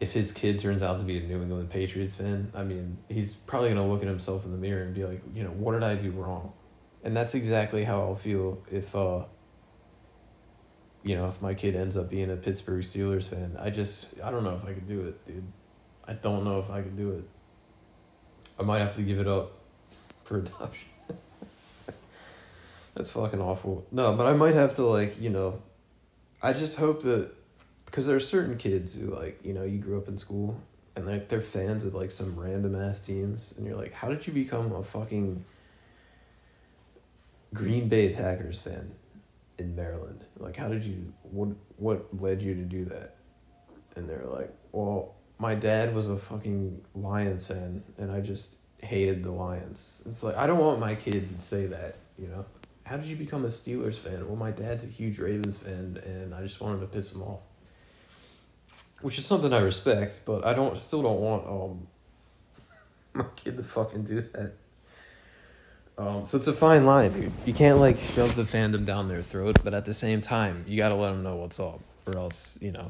if 0.00 0.12
his 0.12 0.32
kid 0.32 0.58
turns 0.58 0.82
out 0.82 0.98
to 0.98 1.04
be 1.04 1.18
a 1.18 1.20
New 1.20 1.40
England 1.40 1.70
Patriots 1.70 2.14
fan, 2.14 2.52
I 2.54 2.64
mean, 2.64 2.98
he's 3.08 3.34
probably 3.34 3.70
gonna 3.70 3.86
look 3.86 4.02
at 4.02 4.08
himself 4.08 4.44
in 4.44 4.50
the 4.50 4.58
mirror 4.58 4.82
and 4.82 4.94
be 4.94 5.04
like, 5.04 5.22
you 5.34 5.44
know, 5.44 5.50
what 5.50 5.72
did 5.72 5.82
I 5.82 5.94
do 5.94 6.10
wrong? 6.10 6.52
And 7.04 7.16
that's 7.16 7.34
exactly 7.34 7.84
how 7.84 8.00
I'll 8.00 8.16
feel 8.16 8.62
if 8.70 8.94
uh 8.96 9.24
you 11.04 11.14
know, 11.14 11.28
if 11.28 11.40
my 11.42 11.54
kid 11.54 11.76
ends 11.76 11.96
up 11.96 12.10
being 12.10 12.30
a 12.30 12.36
Pittsburgh 12.36 12.82
Steelers 12.82 13.28
fan, 13.28 13.56
I 13.60 13.70
just 13.70 14.20
I 14.22 14.30
don't 14.30 14.42
know 14.42 14.54
if 14.54 14.64
I 14.64 14.72
could 14.72 14.88
do 14.88 15.02
it, 15.02 15.26
dude. 15.26 15.44
I 16.06 16.14
don't 16.14 16.44
know 16.44 16.58
if 16.58 16.70
I 16.70 16.82
could 16.82 16.96
do 16.96 17.12
it. 17.12 17.24
I 18.58 18.62
might 18.62 18.78
have 18.78 18.96
to 18.96 19.02
give 19.02 19.18
it 19.20 19.28
up 19.28 19.52
for 20.24 20.38
adoption. 20.38 20.88
That's 22.94 23.10
fucking 23.10 23.40
awful. 23.40 23.84
No, 23.90 24.14
but 24.14 24.26
I 24.26 24.32
might 24.34 24.54
have 24.54 24.74
to 24.76 24.84
like, 24.84 25.20
you 25.20 25.30
know, 25.30 25.60
I 26.42 26.52
just 26.52 26.76
hope 26.78 27.02
that 27.02 27.30
because 27.86 28.06
there 28.06 28.16
are 28.16 28.20
certain 28.20 28.56
kids 28.56 28.94
who 28.94 29.06
like 29.06 29.40
you 29.44 29.52
know 29.52 29.62
you 29.62 29.78
grew 29.78 29.98
up 29.98 30.08
in 30.08 30.18
school 30.18 30.60
and 30.96 31.06
like 31.06 31.28
they're 31.28 31.40
fans 31.40 31.84
of 31.84 31.94
like 31.94 32.10
some 32.10 32.38
random 32.38 32.74
ass 32.74 32.98
teams 32.98 33.54
and 33.56 33.66
you're 33.66 33.76
like 33.76 33.92
how 33.92 34.08
did 34.08 34.26
you 34.26 34.32
become 34.32 34.72
a 34.72 34.82
fucking 34.82 35.44
Green 37.52 37.88
Bay 37.88 38.08
Packers 38.08 38.58
fan 38.58 38.90
in 39.58 39.74
Maryland? 39.74 40.26
Like 40.38 40.56
how 40.56 40.68
did 40.68 40.84
you 40.84 41.12
what 41.22 41.48
what 41.76 42.06
led 42.20 42.42
you 42.42 42.54
to 42.54 42.62
do 42.62 42.84
that? 42.86 43.16
And 43.96 44.08
they're 44.08 44.26
like 44.26 44.52
well 44.72 45.14
my 45.38 45.54
dad 45.54 45.94
was 45.94 46.08
a 46.08 46.16
fucking 46.16 46.80
Lions 46.94 47.46
fan 47.46 47.82
and 47.98 48.10
I 48.10 48.20
just 48.20 48.56
hated 48.82 49.22
the 49.22 49.30
Lions. 49.30 50.02
It's 50.06 50.22
like 50.22 50.36
I 50.36 50.46
don't 50.46 50.58
want 50.58 50.80
my 50.80 50.94
kid 50.94 51.36
to 51.36 51.44
say 51.44 51.66
that 51.66 51.96
you 52.18 52.28
know? 52.28 52.44
How 52.84 52.96
did 52.96 53.06
you 53.06 53.16
become 53.16 53.44
a 53.44 53.48
Steelers 53.48 53.96
fan? 53.96 54.26
Well 54.26 54.36
my 54.36 54.50
dad's 54.50 54.84
a 54.84 54.88
huge 54.88 55.18
Ravens 55.18 55.56
fan 55.56 56.00
and 56.04 56.34
I 56.34 56.42
just 56.42 56.60
wanted 56.60 56.80
to 56.80 56.86
piss 56.86 57.12
him 57.12 57.22
off. 57.22 57.40
Which 59.00 59.18
is 59.18 59.26
something 59.26 59.52
I 59.52 59.58
respect, 59.58 60.20
but 60.24 60.46
I 60.46 60.54
don't 60.54 60.78
still 60.78 61.02
don't 61.02 61.20
want 61.20 61.46
um 61.46 61.86
my 63.14 63.24
kid 63.36 63.56
to 63.56 63.62
fucking 63.62 64.04
do 64.04 64.20
that. 64.32 64.54
Um, 65.96 66.26
so 66.26 66.38
it's 66.38 66.48
a 66.48 66.52
fine 66.52 66.86
line, 66.86 67.12
dude. 67.12 67.32
You 67.46 67.54
can't 67.54 67.78
like 67.78 68.00
shove 68.00 68.34
the 68.34 68.42
fandom 68.42 68.84
down 68.84 69.08
their 69.08 69.22
throat, 69.22 69.58
but 69.62 69.74
at 69.74 69.84
the 69.84 69.94
same 69.94 70.20
time, 70.20 70.64
you 70.66 70.76
gotta 70.76 70.96
let 70.96 71.10
them 71.10 71.22
know 71.22 71.36
what's 71.36 71.60
up, 71.60 71.80
or 72.06 72.16
else 72.16 72.58
you 72.60 72.72
know, 72.72 72.88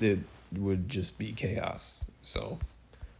it 0.00 0.18
would 0.56 0.88
just 0.88 1.18
be 1.18 1.32
chaos. 1.32 2.04
So, 2.22 2.58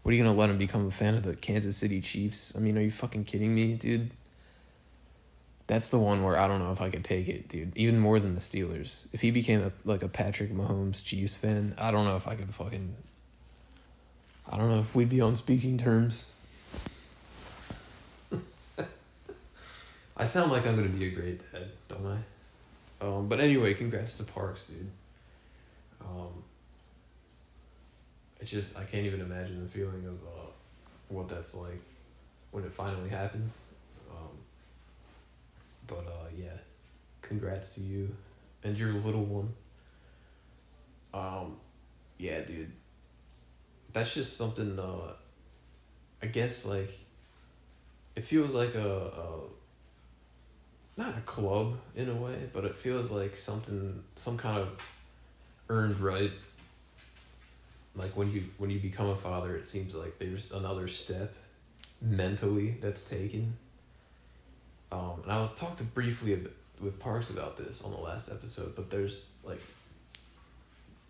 what 0.02 0.12
are 0.12 0.14
you 0.16 0.22
gonna 0.22 0.36
let 0.36 0.48
them 0.48 0.58
become 0.58 0.86
a 0.86 0.90
fan 0.90 1.14
of 1.14 1.22
the 1.22 1.36
Kansas 1.36 1.76
City 1.76 2.00
Chiefs? 2.00 2.54
I 2.56 2.58
mean, 2.58 2.76
are 2.76 2.82
you 2.82 2.90
fucking 2.90 3.24
kidding 3.24 3.54
me, 3.54 3.74
dude? 3.74 4.10
That's 5.68 5.88
the 5.88 5.98
one 5.98 6.24
where 6.24 6.36
I 6.36 6.48
don't 6.48 6.58
know 6.58 6.72
if 6.72 6.80
I 6.80 6.90
could 6.90 7.04
take 7.04 7.28
it, 7.28 7.48
dude. 7.48 7.76
Even 7.76 8.00
more 8.00 8.18
than 8.18 8.34
the 8.34 8.40
Steelers. 8.40 9.06
If 9.12 9.20
he 9.20 9.30
became 9.30 9.62
a 9.62 9.70
like 9.84 10.02
a 10.02 10.08
Patrick 10.08 10.52
Mahomes 10.52 11.04
Chiefs 11.04 11.36
fan, 11.36 11.74
I 11.78 11.92
don't 11.92 12.04
know 12.04 12.16
if 12.16 12.26
I 12.26 12.34
could 12.34 12.52
fucking. 12.52 12.96
I 14.50 14.58
don't 14.58 14.68
know 14.70 14.80
if 14.80 14.96
we'd 14.96 15.08
be 15.08 15.20
on 15.20 15.36
speaking 15.36 15.78
terms. 15.78 16.32
I 20.16 20.24
sound 20.24 20.52
like 20.52 20.66
I'm 20.66 20.76
gonna 20.76 20.88
be 20.88 21.06
a 21.06 21.10
great 21.10 21.40
dad, 21.52 21.68
don't 21.88 22.06
I? 22.06 23.04
Um, 23.04 23.28
but 23.28 23.40
anyway, 23.40 23.74
congrats 23.74 24.16
to 24.18 24.24
Parks, 24.24 24.66
dude. 24.68 24.90
Um, 26.00 26.44
it's 28.40 28.50
just 28.50 28.76
I 28.76 28.84
can't 28.84 29.06
even 29.06 29.20
imagine 29.20 29.62
the 29.62 29.68
feeling 29.68 30.04
of 30.06 30.14
uh, 30.26 30.50
what 31.08 31.28
that's 31.28 31.54
like 31.54 31.82
when 32.50 32.64
it 32.64 32.72
finally 32.72 33.08
happens. 33.08 33.66
Um, 34.10 34.36
but 35.86 36.06
uh, 36.06 36.28
yeah, 36.36 36.56
congrats 37.22 37.74
to 37.76 37.80
you 37.80 38.14
and 38.64 38.76
your 38.76 38.92
little 38.92 39.24
one. 39.24 39.52
Um, 41.14 41.56
yeah, 42.18 42.40
dude. 42.40 42.72
That's 43.92 44.14
just 44.14 44.36
something. 44.36 44.78
Uh, 44.78 45.12
I 46.22 46.26
guess 46.26 46.66
like. 46.66 46.98
It 48.14 48.24
feels 48.24 48.54
like 48.54 48.74
a, 48.74 48.88
a. 48.88 49.40
Not 51.04 51.18
a 51.18 51.22
club 51.22 51.78
in 51.96 52.08
a 52.08 52.14
way, 52.14 52.48
but 52.52 52.64
it 52.64 52.76
feels 52.76 53.10
like 53.10 53.36
something, 53.36 54.02
some 54.16 54.36
kind 54.36 54.58
of 54.58 54.68
earned 55.68 55.98
right. 56.00 56.32
Like 57.94 58.16
when 58.16 58.32
you 58.32 58.44
when 58.58 58.70
you 58.70 58.78
become 58.78 59.08
a 59.08 59.16
father, 59.16 59.56
it 59.56 59.66
seems 59.66 59.94
like 59.94 60.18
there's 60.18 60.52
another 60.52 60.88
step 60.88 61.34
mentally 62.00 62.76
that's 62.80 63.08
taken 63.08 63.56
um, 64.92 65.20
and 65.22 65.32
I 65.32 65.40
was 65.40 65.52
talked 65.54 65.82
briefly 65.94 66.38
with 66.78 66.98
Parks 67.00 67.30
about 67.30 67.56
this 67.56 67.82
on 67.82 67.92
the 67.92 67.98
last 67.98 68.30
episode, 68.30 68.76
but 68.76 68.90
there's 68.90 69.26
like 69.42 69.60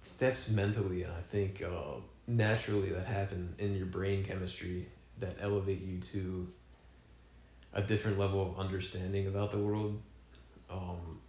steps 0.02 0.48
mentally, 0.48 1.02
and 1.02 1.12
I 1.12 1.20
think 1.20 1.62
uh, 1.62 1.98
naturally 2.28 2.90
that 2.90 3.07
happen 3.07 3.55
in 3.59 3.74
your 3.74 3.87
brain 3.87 4.24
chemistry 4.24 4.87
that 5.18 5.37
elevate 5.40 5.83
you 5.83 5.98
to 5.98 6.46
a 7.72 7.82
different 7.82 8.18
level 8.18 8.42
of 8.42 8.58
understanding 8.58 9.26
about 9.26 9.50
the 9.50 9.58
world. 9.58 10.00
Um, 10.70 11.20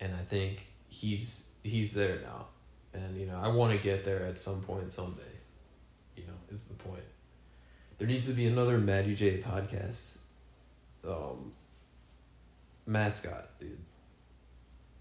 and 0.00 0.14
I 0.14 0.22
think 0.22 0.66
he's 0.88 1.48
he's 1.62 1.92
there 1.92 2.18
now, 2.22 2.46
and 2.92 3.16
you 3.16 3.26
know 3.26 3.38
I 3.40 3.48
want 3.48 3.72
to 3.72 3.78
get 3.78 4.04
there 4.04 4.24
at 4.26 4.38
some 4.38 4.62
point 4.62 4.92
someday. 4.92 5.22
You 6.16 6.24
know, 6.24 6.54
is 6.54 6.64
the 6.64 6.74
point. 6.74 7.02
There 7.98 8.06
needs 8.06 8.26
to 8.28 8.32
be 8.32 8.46
another 8.46 8.78
Matty 8.78 9.14
J 9.14 9.38
podcast 9.38 10.18
um, 11.06 11.52
mascot, 12.86 13.58
dude. 13.58 13.78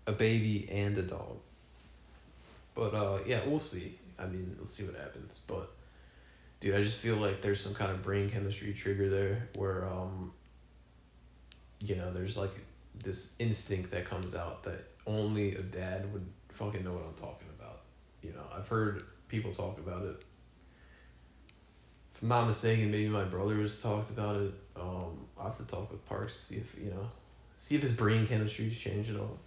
A 0.05 0.12
baby 0.12 0.67
and 0.69 0.97
a 0.97 1.03
dog. 1.03 1.38
But 2.73 2.93
uh, 2.93 3.19
yeah, 3.25 3.41
we'll 3.45 3.59
see. 3.59 3.97
I 4.19 4.25
mean, 4.25 4.55
we'll 4.57 4.67
see 4.67 4.83
what 4.83 4.95
happens. 4.95 5.39
But 5.47 5.71
dude, 6.63 6.76
I 6.76 6.82
just 6.82 6.97
feel 6.97 7.17
like 7.17 7.41
there's 7.41 7.60
some 7.60 7.73
kind 7.73 7.91
of 7.91 8.02
brain 8.02 8.30
chemistry 8.30 8.71
trigger 8.73 9.10
there 9.10 9.49
where 9.56 9.86
um, 9.86 10.32
you 11.82 11.97
know, 11.97 12.10
there's 12.13 12.38
like 12.38 12.52
this 13.04 13.36
instinct 13.38 13.91
that 13.91 14.06
comes 14.06 14.34
out 14.34 14.63
that 14.63 14.88
only 15.06 15.56
a 15.56 15.62
dad 15.62 16.12
would 16.13 16.26
fucking 16.49 16.86
know 16.86 16.93
what 16.93 17.04
I'm 17.06 17.13
talking 17.15 17.49
about. 17.60 17.82
You 18.21 18.32
know, 18.32 18.43
I've 18.56 18.69
heard 18.69 19.04
people 19.28 19.52
talk 19.52 19.78
about 19.78 20.04
it. 20.04 20.23
If 22.15 22.21
I'm 22.21 22.30
not 22.30 22.47
mistaken, 22.47 22.91
maybe 22.91 23.10
my 23.10 23.26
brother 23.26 23.58
has 23.58 23.82
talked 23.82 24.12
about 24.12 24.38
it. 24.38 24.54
Um, 24.78 25.26
I'll 25.38 25.47
have 25.47 25.58
to 25.58 25.67
talk 25.67 25.91
with 25.91 26.06
Parks, 26.06 26.34
see 26.34 26.56
if, 26.56 26.78
you 26.82 26.91
know, 26.91 27.10
see 27.58 27.76
if 27.76 27.82
his 27.82 27.91
brain 27.91 28.26
chemistry's 28.26 28.80
changed 28.80 29.10
at 29.10 29.19
all. 29.19 29.38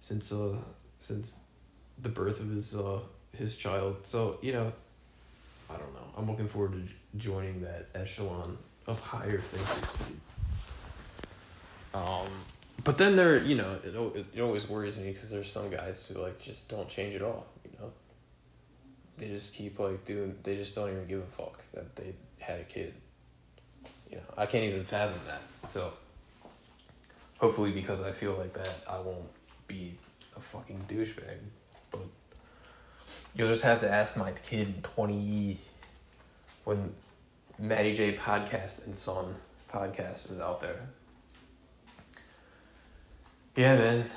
Since, 0.00 0.30
uh, 0.32 0.54
since 1.00 1.40
the 2.00 2.10
birth 2.10 2.38
of 2.38 2.50
his, 2.50 2.76
uh, 2.76 3.00
his 3.32 3.56
child. 3.56 4.06
So, 4.06 4.38
you 4.40 4.52
know, 4.52 4.72
I 5.74 5.78
don't 5.78 5.94
know. 5.94 6.06
I'm 6.16 6.30
looking 6.30 6.48
forward 6.48 6.72
to 6.72 7.18
joining 7.18 7.62
that 7.62 7.88
echelon 7.94 8.58
of 8.86 9.00
higher 9.00 9.40
thinkers. 9.40 10.18
Um, 11.94 12.28
but 12.82 12.98
then 12.98 13.16
there, 13.16 13.38
you 13.38 13.54
know, 13.54 13.78
it, 13.84 14.26
it 14.34 14.40
always 14.40 14.68
worries 14.68 14.98
me 14.98 15.08
because 15.10 15.30
there's 15.30 15.50
some 15.50 15.70
guys 15.70 16.06
who 16.06 16.20
like 16.20 16.40
just 16.40 16.68
don't 16.68 16.88
change 16.88 17.14
at 17.14 17.22
all. 17.22 17.46
You 17.64 17.78
know, 17.78 17.92
they 19.16 19.28
just 19.28 19.54
keep 19.54 19.78
like 19.78 20.04
doing. 20.04 20.34
They 20.42 20.56
just 20.56 20.74
don't 20.74 20.90
even 20.90 21.06
give 21.06 21.20
a 21.20 21.26
fuck 21.26 21.62
that 21.72 21.96
they 21.96 22.14
had 22.38 22.60
a 22.60 22.64
kid. 22.64 22.94
You 24.10 24.16
know, 24.16 24.24
I 24.36 24.46
can't 24.46 24.64
even 24.64 24.84
fathom 24.84 25.20
that. 25.26 25.70
So, 25.70 25.92
hopefully, 27.38 27.70
because 27.70 28.02
I 28.02 28.12
feel 28.12 28.34
like 28.34 28.52
that, 28.54 28.74
I 28.88 28.98
won't 28.98 29.28
be 29.66 29.94
a 30.36 30.40
fucking 30.40 30.84
douchebag. 30.88 31.38
But 31.90 32.00
you'll 33.34 33.48
just 33.48 33.62
have 33.62 33.80
to 33.80 33.90
ask 33.90 34.16
my 34.16 34.32
kid 34.32 34.82
twenty 34.82 35.58
when 36.64 36.94
Matty 37.58 37.94
J 37.94 38.16
podcast 38.16 38.86
and 38.86 38.96
Son 38.96 39.34
podcast 39.72 40.30
is 40.32 40.40
out 40.40 40.60
there. 40.60 40.88
Yeah, 43.56 43.76
man. 43.76 44.10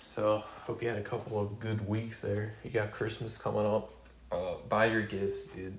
So 0.00 0.44
hope 0.64 0.82
you 0.82 0.88
had 0.88 0.98
a 0.98 1.02
couple 1.02 1.40
of 1.40 1.58
good 1.58 1.86
weeks 1.88 2.20
there. 2.20 2.54
You 2.62 2.70
got 2.70 2.90
Christmas 2.92 3.36
coming 3.36 3.66
up. 3.66 3.92
Uh, 4.30 4.54
buy 4.68 4.86
your 4.86 5.02
gifts, 5.02 5.46
dude. 5.46 5.78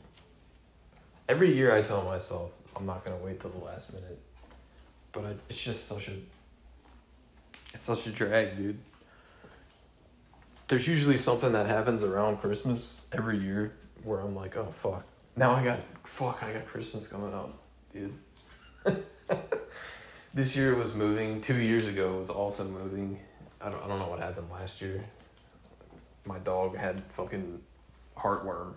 Every 1.29 1.53
year 1.53 1.73
I 1.75 1.81
tell 1.81 2.03
myself 2.03 2.51
I'm 2.75 2.85
not 2.85 3.03
gonna 3.03 3.17
wait 3.17 3.39
till 3.39 3.49
the 3.49 3.63
last 3.63 3.93
minute, 3.93 4.19
but 5.11 5.37
it's 5.49 5.61
just 5.61 5.87
such 5.87 6.07
a 6.09 6.13
it's 7.73 7.83
such 7.83 8.07
a 8.07 8.11
drag, 8.11 8.55
dude. 8.55 8.79
There's 10.67 10.87
usually 10.87 11.17
something 11.17 11.53
that 11.53 11.65
happens 11.65 12.03
around 12.03 12.37
Christmas 12.41 13.01
every 13.13 13.37
year 13.37 13.73
where 14.03 14.19
I'm 14.19 14.35
like, 14.35 14.57
oh 14.57 14.65
fuck, 14.65 15.05
now 15.35 15.53
I 15.53 15.63
got 15.63 15.79
fuck, 16.03 16.43
I 16.43 16.53
got 16.53 16.65
Christmas 16.65 17.07
coming 17.07 17.33
up, 17.33 17.57
dude. 17.93 18.13
this 20.33 20.55
year 20.55 20.75
was 20.75 20.93
moving. 20.93 21.41
Two 21.41 21.55
years 21.57 21.87
ago 21.87 22.17
was 22.17 22.29
also 22.29 22.65
moving. 22.65 23.19
I 23.61 23.69
don't 23.69 23.83
I 23.83 23.87
don't 23.87 23.99
know 23.99 24.07
what 24.07 24.19
happened 24.19 24.47
last 24.51 24.81
year. 24.81 25.03
My 26.25 26.39
dog 26.39 26.75
had 26.75 26.99
fucking 27.13 27.61
heartworm 28.17 28.73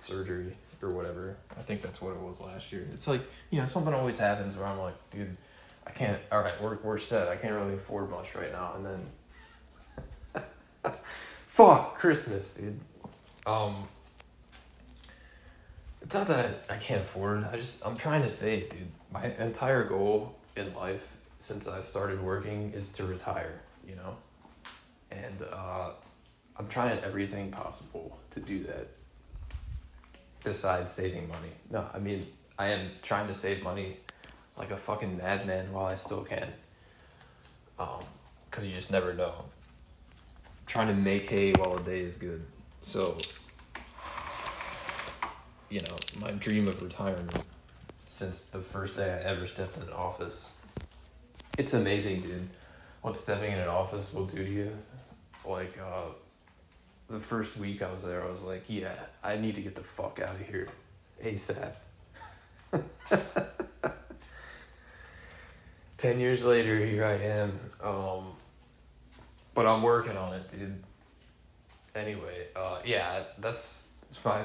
surgery 0.00 0.56
or 0.82 0.90
whatever. 0.90 1.36
I 1.58 1.62
think 1.62 1.82
that's 1.82 2.00
what 2.00 2.12
it 2.12 2.20
was 2.20 2.40
last 2.40 2.72
year. 2.72 2.86
It's 2.92 3.06
like 3.06 3.20
you 3.50 3.58
know 3.58 3.64
something 3.64 3.92
always 3.92 4.18
happens 4.18 4.56
where 4.56 4.66
I'm 4.66 4.78
like, 4.78 4.94
dude, 5.10 5.36
I 5.86 5.90
can't. 5.90 6.20
All 6.32 6.40
right, 6.40 6.60
we're 6.62 6.78
we're 6.82 6.98
set. 6.98 7.28
I 7.28 7.36
can't 7.36 7.54
really 7.54 7.74
afford 7.74 8.10
much 8.10 8.34
right 8.34 8.52
now, 8.52 8.72
and 8.76 8.84
then 8.84 9.06
fuck 11.54 11.94
Christmas, 11.94 12.52
dude. 12.54 12.80
Um. 13.46 13.86
It's 16.02 16.14
not 16.14 16.26
that 16.26 16.64
I, 16.68 16.74
I 16.74 16.76
can't 16.78 17.02
afford. 17.02 17.44
I 17.44 17.56
just 17.56 17.86
I'm 17.86 17.96
trying 17.96 18.22
to 18.22 18.28
save, 18.28 18.70
dude. 18.70 18.88
My 19.12 19.32
entire 19.38 19.84
goal 19.84 20.36
in 20.56 20.74
life 20.74 21.08
since 21.38 21.68
I 21.68 21.80
started 21.82 22.20
working 22.20 22.72
is 22.74 22.90
to 22.90 23.04
retire. 23.04 23.60
You 23.88 23.94
know, 23.94 24.16
and 25.12 25.36
uh, 25.52 25.90
I'm 26.58 26.66
trying 26.68 26.98
everything 27.04 27.52
possible 27.52 28.18
to 28.32 28.40
do 28.40 28.64
that. 28.64 28.88
Besides 30.42 30.90
saving 30.90 31.28
money, 31.28 31.52
no, 31.70 31.86
I 31.94 32.00
mean 32.00 32.26
I 32.58 32.68
am 32.70 32.90
trying 33.00 33.28
to 33.28 33.34
save 33.34 33.62
money, 33.62 33.98
like 34.58 34.72
a 34.72 34.76
fucking 34.76 35.16
madman 35.18 35.72
while 35.72 35.86
I 35.86 35.94
still 35.94 36.24
can. 36.24 36.48
Um, 37.78 38.00
cause 38.50 38.66
you 38.66 38.74
just 38.74 38.90
never 38.90 39.14
know. 39.14 39.44
Trying 40.66 40.88
to 40.88 40.94
make 40.94 41.30
hay 41.30 41.52
while 41.52 41.76
the 41.76 41.82
day 41.82 42.00
is 42.00 42.16
good. 42.16 42.44
So, 42.80 43.18
you 45.70 45.80
know, 45.80 45.96
my 46.20 46.32
dream 46.32 46.68
of 46.68 46.80
retirement 46.82 47.44
since 48.06 48.44
the 48.44 48.60
first 48.60 48.96
day 48.96 49.12
I 49.12 49.28
ever 49.30 49.46
stepped 49.46 49.76
in 49.76 49.82
an 49.82 49.92
office. 49.92 50.60
It's 51.58 51.74
amazing, 51.74 52.20
dude. 52.20 52.48
What 53.02 53.16
stepping 53.16 53.52
in 53.52 53.58
an 53.58 53.68
office 53.68 54.12
will 54.12 54.26
do 54.26 54.44
to 54.44 54.50
you. 54.50 54.70
Like, 55.46 55.78
uh, 55.78 56.12
the 57.08 57.18
first 57.18 57.56
week 57.56 57.82
I 57.82 57.90
was 57.90 58.04
there, 58.04 58.24
I 58.24 58.28
was 58.28 58.42
like, 58.42 58.64
yeah, 58.68 58.94
I 59.22 59.36
need 59.36 59.54
to 59.56 59.60
get 59.60 59.74
the 59.74 59.82
fuck 59.82 60.20
out 60.20 60.36
of 60.36 60.40
here 60.46 60.68
ASAP. 61.22 61.74
Ten 65.96 66.20
years 66.20 66.44
later, 66.44 66.78
here 66.84 67.04
I 67.04 67.14
am. 67.14 67.60
Um, 67.82 68.32
but 69.54 69.66
I'm 69.66 69.82
working 69.82 70.16
on 70.16 70.34
it, 70.34 70.48
dude. 70.48 70.82
Anyway, 71.94 72.48
uh, 72.56 72.80
yeah, 72.84 73.22
that's 73.38 73.92
it's 74.10 74.22
my 74.24 74.42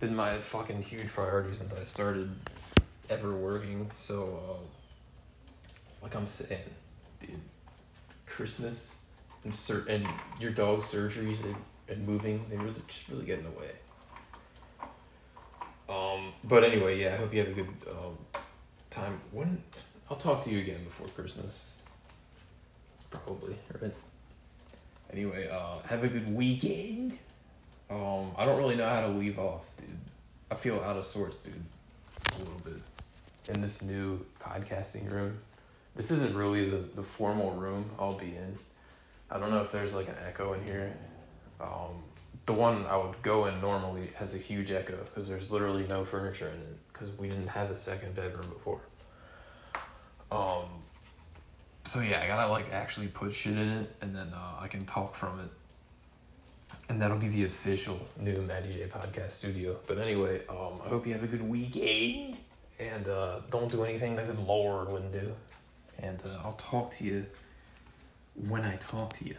been 0.00 0.16
my 0.16 0.38
fucking 0.38 0.82
huge 0.82 1.08
priority 1.08 1.54
since 1.54 1.72
I 1.72 1.84
started 1.84 2.30
ever 3.08 3.32
working. 3.32 3.90
So, 3.94 4.40
uh, 4.42 5.72
like 6.02 6.14
I'm 6.14 6.26
saying, 6.26 6.60
dude, 7.20 7.30
Christmas 8.26 9.02
and 9.44 9.54
sur- 9.54 9.86
and 9.88 10.06
your 10.40 10.50
dog's 10.50 10.86
surgeries 10.86 11.44
and, 11.44 11.54
and 11.88 12.06
moving, 12.06 12.44
they 12.50 12.56
really 12.56 12.80
just 12.88 13.08
really 13.08 13.24
get 13.26 13.38
in 13.38 13.44
the 13.44 13.50
way. 13.50 13.70
Um, 15.88 16.32
but 16.44 16.64
anyway, 16.64 17.00
yeah, 17.00 17.14
I 17.14 17.16
hope 17.16 17.32
you 17.32 17.40
have 17.40 17.50
a 17.50 17.52
good 17.52 17.68
um, 17.90 18.18
time. 18.90 19.20
When 19.30 19.62
I'll 20.10 20.16
talk 20.16 20.42
to 20.44 20.50
you 20.50 20.58
again 20.58 20.82
before 20.84 21.06
Christmas, 21.08 21.78
probably, 23.10 23.56
right? 23.80 23.94
Anyway, 25.12 25.48
uh, 25.48 25.78
have 25.86 26.04
a 26.04 26.08
good 26.08 26.28
weekend. 26.34 27.18
Um, 27.88 28.32
I 28.36 28.44
don't 28.44 28.58
really 28.58 28.76
know 28.76 28.88
how 28.88 29.02
to 29.02 29.08
leave 29.08 29.38
off, 29.38 29.70
dude. 29.76 29.88
I 30.50 30.56
feel 30.56 30.80
out 30.80 30.96
of 30.96 31.06
sorts, 31.06 31.42
dude, 31.42 31.54
a 32.34 32.38
little 32.38 32.60
bit. 32.64 33.54
In 33.54 33.60
this 33.60 33.82
new 33.82 34.24
podcasting 34.40 35.10
room, 35.10 35.38
this 35.94 36.10
isn't 36.10 36.34
really 36.34 36.68
the 36.68 36.78
the 36.78 37.02
formal 37.02 37.52
room 37.52 37.88
I'll 37.98 38.14
be 38.14 38.34
in. 38.34 38.58
I 39.30 39.38
don't 39.38 39.50
know 39.50 39.60
if 39.60 39.70
there's 39.70 39.94
like 39.94 40.08
an 40.08 40.16
echo 40.26 40.52
in 40.54 40.64
here. 40.64 40.92
Um, 41.60 42.02
the 42.44 42.52
one 42.52 42.84
I 42.86 42.96
would 42.96 43.20
go 43.22 43.46
in 43.46 43.60
normally 43.60 44.10
has 44.16 44.34
a 44.34 44.38
huge 44.38 44.72
echo 44.72 44.96
because 45.04 45.28
there's 45.28 45.50
literally 45.50 45.86
no 45.86 46.04
furniture 46.04 46.48
in 46.48 46.60
it 46.60 46.78
because 46.92 47.10
we 47.10 47.28
didn't 47.28 47.48
have 47.48 47.70
a 47.70 47.76
second 47.76 48.14
bedroom 48.14 48.48
before. 48.48 48.80
Um. 50.32 50.85
So 51.86 52.00
yeah, 52.00 52.20
I 52.20 52.26
gotta 52.26 52.50
like 52.50 52.72
actually 52.72 53.06
put 53.06 53.32
shit 53.32 53.52
in 53.52 53.68
it, 53.68 53.94
and 54.00 54.14
then 54.14 54.32
uh, 54.34 54.60
I 54.60 54.66
can 54.66 54.84
talk 54.84 55.14
from 55.14 55.38
it. 55.38 55.48
And 56.88 57.00
that'll 57.00 57.16
be 57.16 57.28
the 57.28 57.44
official 57.44 58.00
new 58.18 58.42
Matty 58.42 58.72
J 58.72 58.86
podcast 58.88 59.30
studio. 59.30 59.76
But 59.86 59.98
anyway, 59.98 60.42
um, 60.48 60.80
I 60.84 60.88
hope 60.88 61.06
you 61.06 61.12
have 61.12 61.22
a 61.22 61.28
good 61.28 61.48
weekend, 61.48 62.38
and 62.80 63.08
uh, 63.08 63.38
don't 63.52 63.70
do 63.70 63.84
anything 63.84 64.16
that 64.16 64.32
the 64.32 64.40
Lord 64.40 64.90
wouldn't 64.90 65.12
do. 65.12 65.32
And 66.00 66.20
uh, 66.26 66.40
I'll 66.44 66.54
talk 66.54 66.90
to 66.92 67.04
you 67.04 67.24
when 68.34 68.62
I 68.62 68.74
talk 68.76 69.12
to 69.14 69.24
you. 69.24 69.36